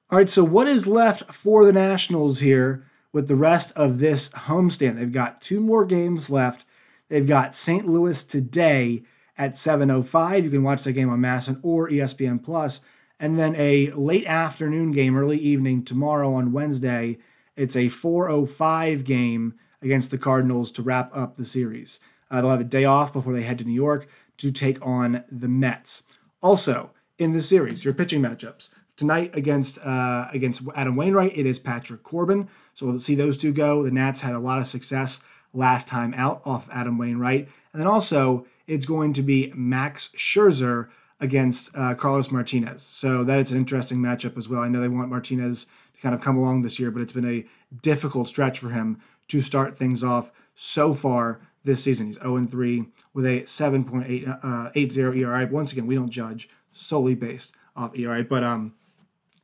All 0.10 0.18
right, 0.18 0.30
so 0.30 0.44
what 0.44 0.68
is 0.68 0.88
left 0.88 1.34
for 1.34 1.66
the 1.66 1.74
Nationals 1.74 2.42
here 2.42 2.86
with 3.14 3.28
the 3.28 3.36
rest 3.36 3.72
of 3.78 4.00
this 4.00 4.30
homestand? 4.30 4.98
They've 4.98 5.12
got 5.12 5.42
two 5.42 5.62
more 5.62 5.86
games 5.86 6.30
left. 6.30 6.66
They've 7.08 7.28
got 7.28 7.56
St. 7.56 7.88
Louis 7.88 8.24
today 8.24 9.04
at 9.38 9.58
7:05. 9.58 10.44
You 10.44 10.50
can 10.50 10.64
watch 10.64 10.84
the 10.84 10.92
game 10.92 11.10
on 11.10 11.20
MASN 11.20 11.60
or 11.64 11.90
ESPN 11.90 12.44
Plus, 12.44 12.82
and 13.20 13.40
then 13.40 13.56
a 13.56 13.92
late 13.92 14.26
afternoon 14.26 14.92
game, 14.92 15.18
early 15.18 15.38
evening 15.38 15.84
tomorrow 15.84 16.34
on 16.34 16.52
Wednesday. 16.52 17.18
It's 17.56 17.76
a 17.76 17.90
4:05 17.90 19.06
game 19.06 19.54
against 19.82 20.12
the 20.12 20.18
Cardinals 20.18 20.72
to 20.72 20.82
wrap 20.82 21.16
up 21.16 21.36
the 21.36 21.46
series. 21.46 22.00
Uh, 22.32 22.41
they'll 22.41 22.50
have 22.50 22.62
a 22.62 22.63
day 22.63 22.86
off 22.86 23.13
before 23.13 23.34
they 23.34 23.44
head 23.44 23.60
to 23.60 23.65
New 23.65 23.74
York 23.74 24.08
to 24.38 24.52
take 24.52 24.84
on 24.86 25.24
the 25.30 25.48
Mets. 25.48 26.04
Also, 26.41 26.89
in 27.20 27.34
the 27.34 27.41
series, 27.41 27.86
your 27.86 27.94
pitching 27.94 28.22
matchups 28.22 28.70
tonight 28.96 29.36
against 29.36 29.78
uh, 29.84 30.28
against 30.34 30.63
Adam 30.76 30.96
Wainwright, 30.96 31.38
it 31.38 31.46
is 31.46 31.60
Patrick 31.60 32.02
Corbin. 32.02 32.48
So 32.74 32.88
we'll 32.88 33.00
see 33.00 33.15
those 33.15 33.38
two 33.38 33.52
go. 33.52 33.84
The 33.84 33.91
Nats 33.91 34.22
had 34.22 34.34
a 34.34 34.39
lot 34.39 34.60
of 34.60 34.67
success 34.67 35.22
last 35.54 35.88
time 35.88 36.13
out 36.15 36.41
off 36.46 36.70
Adam 36.72 36.98
Wainwright, 36.98 37.50
and 37.74 37.80
then 37.80 37.88
also 37.88 38.48
it's 38.65 38.86
going 38.86 39.13
to 39.13 39.22
be 39.22 39.52
Max 39.56 40.10
Scherzer 40.15 40.89
against 41.20 41.70
uh, 41.76 41.94
Carlos 41.94 42.32
Martinez. 42.32 42.82
So 42.82 43.24
that 43.24 43.38
is 43.39 43.52
an 43.52 43.58
interesting 43.58 44.00
matchup 44.00 44.38
as 44.38 44.50
well. 44.50 44.62
I 44.62 44.70
know 44.70 44.82
they 44.82 44.88
want 44.88 45.10
Martinez 45.10 45.65
to 45.65 46.02
kind 46.02 46.15
of 46.15 46.22
come 46.22 46.38
along 46.38 46.62
this 46.62 46.80
year, 46.80 46.89
but 46.89 47.02
it's 47.02 47.13
been 47.13 47.26
a 47.30 47.46
difficult 47.82 48.28
stretch 48.28 48.58
for 48.58 48.70
him 48.70 49.00
to 49.28 49.41
start 49.41 49.78
things 49.78 50.04
off 50.04 50.32
so 50.56 50.94
far 50.94 51.39
this 51.63 51.84
season. 51.84 52.08
He's 52.08 52.19
0 52.19 52.45
3 52.45 52.86
with 53.13 53.26
a 53.26 53.41
7.80 53.41 54.43
uh, 54.43 55.12
ERA. 55.17 55.47
Once 55.47 55.71
again, 55.71 55.88
we 55.88 55.95
don't 55.95 56.10
judge 56.10 56.50
solely 56.71 57.15
based 57.15 57.54
off 57.76 57.97
ERA, 57.97 58.24
but 58.24 58.43
um, 58.43 58.74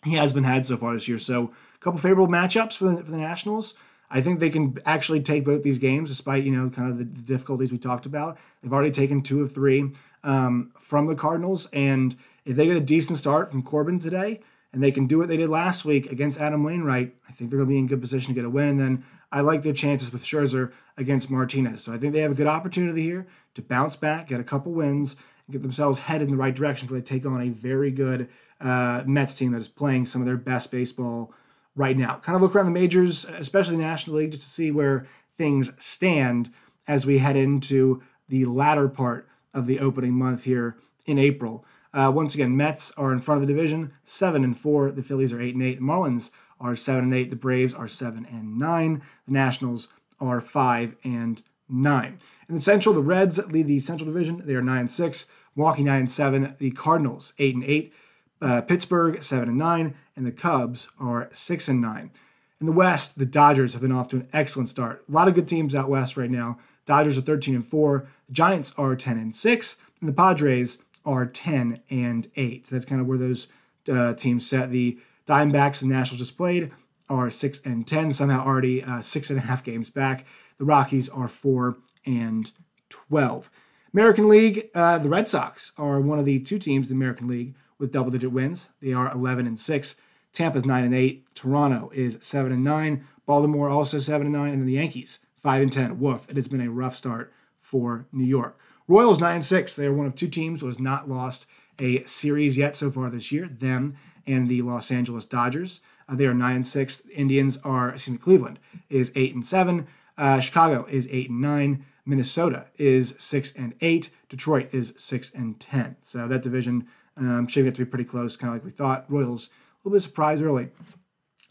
he 0.03 0.13
has 0.13 0.33
been 0.33 0.43
had 0.43 0.65
so 0.65 0.77
far 0.77 0.93
this 0.93 1.07
year. 1.07 1.19
So 1.19 1.51
a 1.75 1.79
couple 1.79 1.99
favorable 1.99 2.27
matchups 2.27 2.77
for 2.77 2.85
the, 2.85 3.03
for 3.03 3.11
the 3.11 3.17
Nationals. 3.17 3.75
I 4.09 4.21
think 4.21 4.39
they 4.39 4.49
can 4.49 4.77
actually 4.85 5.19
take 5.19 5.43
both 5.43 5.63
these 5.63 5.79
games, 5.79 6.09
despite 6.09 6.45
you 6.45 6.51
know 6.51 6.69
kind 6.69 6.89
of 6.89 6.97
the, 6.97 7.03
the 7.03 7.21
difficulties 7.21 7.71
we 7.71 7.77
talked 7.77 8.05
about. 8.05 8.37
They've 8.61 8.71
already 8.71 8.91
taken 8.91 9.21
two 9.21 9.43
of 9.43 9.53
three 9.53 9.91
um, 10.23 10.71
from 10.79 11.07
the 11.07 11.15
Cardinals, 11.15 11.67
and 11.73 12.15
if 12.45 12.55
they 12.55 12.65
get 12.65 12.77
a 12.77 12.81
decent 12.81 13.17
start 13.17 13.51
from 13.51 13.63
Corbin 13.63 13.99
today, 13.99 14.39
and 14.71 14.81
they 14.81 14.91
can 14.91 15.07
do 15.07 15.17
what 15.17 15.27
they 15.27 15.37
did 15.37 15.49
last 15.49 15.85
week 15.85 16.11
against 16.11 16.39
Adam 16.39 16.63
Wainwright, 16.63 17.15
I 17.27 17.31
think 17.31 17.49
they're 17.49 17.57
going 17.57 17.67
to 17.67 17.73
be 17.73 17.79
in 17.79 17.87
good 17.87 18.01
position 18.01 18.33
to 18.33 18.35
get 18.35 18.45
a 18.45 18.49
win. 18.49 18.67
And 18.69 18.79
then 18.79 19.05
I 19.31 19.41
like 19.41 19.63
their 19.63 19.73
chances 19.73 20.11
with 20.11 20.23
Scherzer 20.23 20.71
against 20.97 21.29
Martinez. 21.29 21.83
So 21.83 21.93
I 21.93 21.97
think 21.97 22.13
they 22.13 22.21
have 22.21 22.31
a 22.31 22.35
good 22.35 22.47
opportunity 22.47 23.03
here 23.03 23.27
to 23.55 23.61
bounce 23.61 23.95
back, 23.95 24.27
get 24.27 24.39
a 24.39 24.43
couple 24.43 24.71
wins, 24.71 25.15
and 25.45 25.53
get 25.53 25.61
themselves 25.61 25.99
headed 25.99 26.27
in 26.27 26.31
the 26.31 26.37
right 26.37 26.55
direction 26.55 26.87
before 26.87 26.99
they 26.99 27.05
take 27.05 27.25
on 27.25 27.41
a 27.41 27.49
very 27.49 27.91
good 27.91 28.29
uh, 28.61 29.03
Mets 29.05 29.33
team 29.33 29.51
that 29.51 29.59
is 29.61 29.67
playing 29.67 30.05
some 30.05 30.21
of 30.21 30.27
their 30.27 30.37
best 30.37 30.71
baseball 30.71 31.33
right 31.75 31.97
now. 31.97 32.15
Kind 32.15 32.35
of 32.35 32.41
look 32.41 32.55
around 32.55 32.65
the 32.65 32.71
majors, 32.71 33.25
especially 33.25 33.77
National 33.77 34.17
League, 34.17 34.31
just 34.31 34.43
to 34.43 34.49
see 34.49 34.71
where 34.71 35.05
things 35.37 35.73
stand 35.83 36.51
as 36.87 37.05
we 37.05 37.19
head 37.19 37.35
into 37.35 38.01
the 38.29 38.45
latter 38.45 38.87
part 38.87 39.27
of 39.53 39.67
the 39.67 39.79
opening 39.79 40.13
month 40.13 40.43
here 40.45 40.77
in 41.05 41.17
April. 41.17 41.65
Uh, 41.93 42.11
once 42.13 42.35
again, 42.35 42.55
Mets 42.55 42.91
are 42.91 43.13
in 43.13 43.21
front 43.21 43.41
of 43.41 43.47
the 43.47 43.53
division, 43.53 43.93
seven 44.03 44.43
and 44.43 44.57
four. 44.57 44.91
The 44.91 45.03
Phillies 45.03 45.31
are 45.31 45.41
eight 45.41 45.55
and 45.55 45.63
eight. 45.63 45.79
The 45.79 45.85
Marlins 45.85 46.31
are 46.59 46.75
seven 46.75 47.05
and 47.05 47.13
eight. 47.13 47.29
The 47.29 47.35
Braves 47.35 47.73
are 47.73 47.87
seven 47.87 48.25
and 48.25 48.57
nine. 48.57 49.01
The 49.25 49.33
Nationals 49.33 49.89
are 50.19 50.41
five 50.41 50.95
and 51.03 51.41
nine. 51.69 52.17
In 52.49 52.55
the 52.55 52.61
Central, 52.61 52.95
the 52.95 53.01
Reds 53.01 53.37
lead 53.47 53.67
the 53.67 53.79
Central 53.79 54.11
Division. 54.11 54.41
They 54.45 54.55
are 54.55 54.61
nine 54.61 54.81
and 54.81 54.91
six. 54.91 55.27
Milwaukee 55.55 55.83
nine 55.83 56.01
and 56.01 56.11
seven. 56.11 56.55
The 56.57 56.71
Cardinals 56.71 57.33
eight 57.39 57.55
and 57.55 57.63
eight. 57.63 57.93
Uh, 58.41 58.61
Pittsburgh 58.61 59.21
seven 59.23 59.49
and 59.49 59.57
nine, 59.57 59.95
and 60.15 60.25
the 60.25 60.31
Cubs 60.31 60.89
are 60.99 61.29
six 61.31 61.67
and 61.67 61.81
nine. 61.81 62.11
In 62.59 62.67
the 62.67 62.73
West, 62.73 63.17
the 63.17 63.25
Dodgers 63.25 63.73
have 63.73 63.81
been 63.81 63.91
off 63.91 64.09
to 64.09 64.17
an 64.17 64.27
excellent 64.33 64.69
start. 64.69 65.03
A 65.07 65.11
lot 65.11 65.27
of 65.27 65.35
good 65.35 65.47
teams 65.47 65.75
out 65.75 65.89
west 65.89 66.17
right 66.17 66.29
now. 66.29 66.57
Dodgers 66.85 67.17
are 67.17 67.21
13 67.21 67.53
and 67.53 67.67
4, 67.67 68.07
the 68.27 68.33
Giants 68.33 68.73
are 68.77 68.95
10 68.95 69.17
and 69.17 69.35
6, 69.35 69.77
and 69.99 70.09
the 70.09 70.13
Padres 70.13 70.79
are 71.05 71.25
10 71.25 71.81
and 71.89 72.31
8. 72.35 72.67
So 72.67 72.75
that's 72.75 72.85
kind 72.85 73.01
of 73.01 73.07
where 73.07 73.17
those 73.17 73.47
uh, 73.91 74.13
teams 74.13 74.47
set. 74.47 74.71
The 74.71 74.97
Diamondbacks 75.27 75.81
and 75.81 75.91
Nationals 75.91 76.19
just 76.19 76.37
played 76.37 76.71
are 77.09 77.29
6 77.29 77.61
and 77.61 77.87
10, 77.87 78.13
somehow 78.13 78.45
already 78.45 78.83
uh, 78.83 79.01
six 79.01 79.29
and 79.29 79.39
a 79.39 79.43
half 79.43 79.63
games 79.63 79.89
back. 79.89 80.25
The 80.57 80.65
Rockies 80.65 81.09
are 81.09 81.27
4 81.27 81.77
and 82.05 82.51
12. 82.89 83.49
American 83.93 84.29
League, 84.29 84.69
uh, 84.75 84.97
the 84.97 85.09
Red 85.09 85.27
Sox 85.27 85.71
are 85.77 85.99
one 85.99 86.19
of 86.19 86.25
the 86.25 86.39
two 86.39 86.59
teams 86.59 86.89
in 86.89 86.97
the 86.97 87.03
American 87.03 87.27
League 87.27 87.55
with 87.77 87.91
double 87.91 88.11
digit 88.11 88.31
wins. 88.31 88.71
They 88.81 88.93
are 88.93 89.11
11 89.11 89.47
and 89.47 89.59
6. 89.59 89.95
Tampa's 90.33 90.65
9 90.65 90.83
and 90.83 90.95
8. 90.95 91.35
Toronto 91.35 91.91
is 91.93 92.17
7 92.21 92.51
and 92.51 92.63
9. 92.63 93.05
Baltimore 93.25 93.69
also 93.69 93.99
7 93.99 94.27
and 94.27 94.35
9. 94.35 94.51
And 94.51 94.61
then 94.61 94.67
the 94.67 94.73
Yankees 94.73 95.19
5 95.37 95.61
and 95.61 95.73
10. 95.73 95.99
Woof. 95.99 96.29
It 96.29 96.35
has 96.35 96.47
been 96.47 96.61
a 96.61 96.69
rough 96.69 96.95
start 96.95 97.33
for 97.59 98.07
New 98.11 98.25
York. 98.25 98.59
Royals 98.87 99.19
9 99.19 99.35
and 99.35 99.45
6. 99.45 99.75
They 99.75 99.87
are 99.87 99.93
one 99.93 100.05
of 100.05 100.15
two 100.15 100.27
teams 100.27 100.61
who 100.61 100.67
has 100.67 100.79
not 100.79 101.09
lost 101.09 101.47
a 101.79 102.03
series 102.03 102.57
yet 102.57 102.75
so 102.75 102.91
far 102.91 103.09
this 103.09 103.31
year. 103.31 103.47
Them 103.47 103.97
and 104.27 104.47
the 104.47 104.61
Los 104.61 104.91
Angeles 104.91 105.25
Dodgers. 105.25 105.81
Uh, 106.07 106.15
they 106.15 106.25
are 106.25 106.33
9 106.33 106.55
and 106.55 106.67
6. 106.67 107.07
Indians 107.13 107.57
are, 107.63 107.89
excuse 107.89 108.13
me, 108.13 108.17
Cleveland 108.17 108.59
is 108.89 109.11
8 109.15 109.35
and 109.35 109.45
7. 109.45 109.87
Uh, 110.17 110.39
Chicago 110.39 110.85
is 110.89 111.07
8 111.09 111.29
and 111.29 111.41
9. 111.41 111.85
Minnesota 112.05 112.67
is 112.77 113.15
6 113.17 113.53
and 113.55 113.73
8. 113.81 114.09
Detroit 114.29 114.73
is 114.73 114.93
6 114.97 115.33
and 115.33 115.59
10. 115.59 115.97
So 116.01 116.27
that 116.27 116.43
division 116.43 116.87
um, 117.17 117.47
shaping 117.47 117.69
up 117.69 117.75
to 117.75 117.85
be 117.85 117.89
pretty 117.89 118.05
close, 118.05 118.37
kind 118.37 118.53
of 118.53 118.55
like 118.55 118.65
we 118.65 118.71
thought. 118.71 119.05
Royals, 119.09 119.47
a 119.47 119.51
little 119.79 119.91
bit 119.91 119.97
of 119.97 120.03
surprise 120.03 120.41
early. 120.41 120.69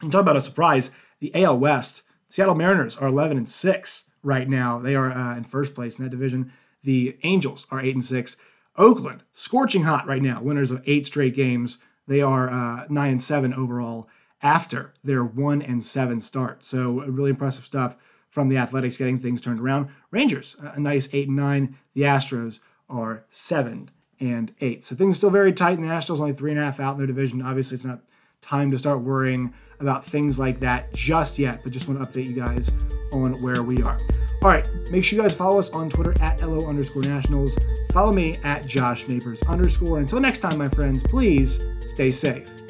And 0.00 0.12
talk 0.12 0.22
about 0.22 0.36
a 0.36 0.40
surprise, 0.40 0.90
the 1.20 1.34
AL 1.34 1.58
West, 1.58 2.02
Seattle 2.28 2.54
Mariners 2.54 2.96
are 2.96 3.08
11 3.08 3.36
and 3.36 3.50
6 3.50 4.10
right 4.22 4.48
now. 4.48 4.78
They 4.78 4.94
are 4.94 5.10
uh, 5.10 5.36
in 5.36 5.44
first 5.44 5.74
place 5.74 5.98
in 5.98 6.04
that 6.04 6.10
division. 6.10 6.52
The 6.82 7.16
Angels 7.22 7.66
are 7.70 7.80
8 7.80 7.94
and 7.94 8.04
6. 8.04 8.36
Oakland, 8.76 9.22
scorching 9.32 9.84
hot 9.84 10.06
right 10.06 10.22
now, 10.22 10.42
winners 10.42 10.70
of 10.70 10.82
eight 10.86 11.06
straight 11.06 11.34
games. 11.34 11.78
They 12.06 12.20
are 12.20 12.50
uh, 12.50 12.86
9 12.88 13.10
and 13.12 13.22
7 13.22 13.54
overall 13.54 14.08
after 14.42 14.94
their 15.02 15.24
1 15.24 15.62
and 15.62 15.84
7 15.84 16.20
start. 16.20 16.64
So, 16.64 17.02
really 17.02 17.30
impressive 17.30 17.64
stuff 17.64 17.96
from 18.30 18.48
the 18.48 18.56
Athletics 18.56 18.98
getting 18.98 19.18
things 19.18 19.40
turned 19.40 19.60
around. 19.60 19.88
Rangers, 20.10 20.56
a 20.60 20.78
nice 20.78 21.08
8 21.12 21.28
and 21.28 21.36
9. 21.36 21.76
The 21.94 22.02
Astros 22.02 22.60
are 22.88 23.24
7 23.28 23.90
and 24.20 24.54
8. 24.60 24.84
So, 24.84 24.94
things 24.94 25.16
still 25.16 25.30
very 25.30 25.52
tight. 25.52 25.76
The 25.76 25.82
Nationals 25.82 26.20
only 26.20 26.32
three 26.32 26.50
and 26.50 26.60
a 26.60 26.64
half 26.64 26.80
out 26.80 26.92
in 26.92 26.98
their 26.98 27.06
division. 27.06 27.42
Obviously, 27.42 27.76
it's 27.76 27.84
not 27.84 28.00
time 28.46 28.70
to 28.70 28.78
start 28.78 29.00
worrying 29.00 29.52
about 29.80 30.04
things 30.04 30.38
like 30.38 30.60
that 30.60 30.92
just 30.94 31.38
yet, 31.38 31.60
but 31.62 31.72
just 31.72 31.88
want 31.88 32.00
to 32.00 32.06
update 32.06 32.26
you 32.26 32.32
guys 32.32 32.72
on 33.12 33.34
where 33.42 33.62
we 33.62 33.82
are. 33.82 33.98
All 34.42 34.48
right, 34.48 34.68
make 34.90 35.04
sure 35.04 35.16
you 35.16 35.22
guys 35.22 35.34
follow 35.34 35.58
us 35.58 35.70
on 35.70 35.90
Twitter 35.90 36.14
at 36.22 36.40
LO 36.42 36.66
underscore 36.66 37.02
nationals. 37.02 37.58
Follow 37.92 38.12
me 38.12 38.36
at 38.44 38.66
Josh 38.66 39.08
Neighbors 39.08 39.42
underscore. 39.44 39.98
Until 39.98 40.20
next 40.20 40.38
time, 40.38 40.58
my 40.58 40.68
friends, 40.68 41.02
please 41.02 41.64
stay 41.80 42.10
safe. 42.10 42.65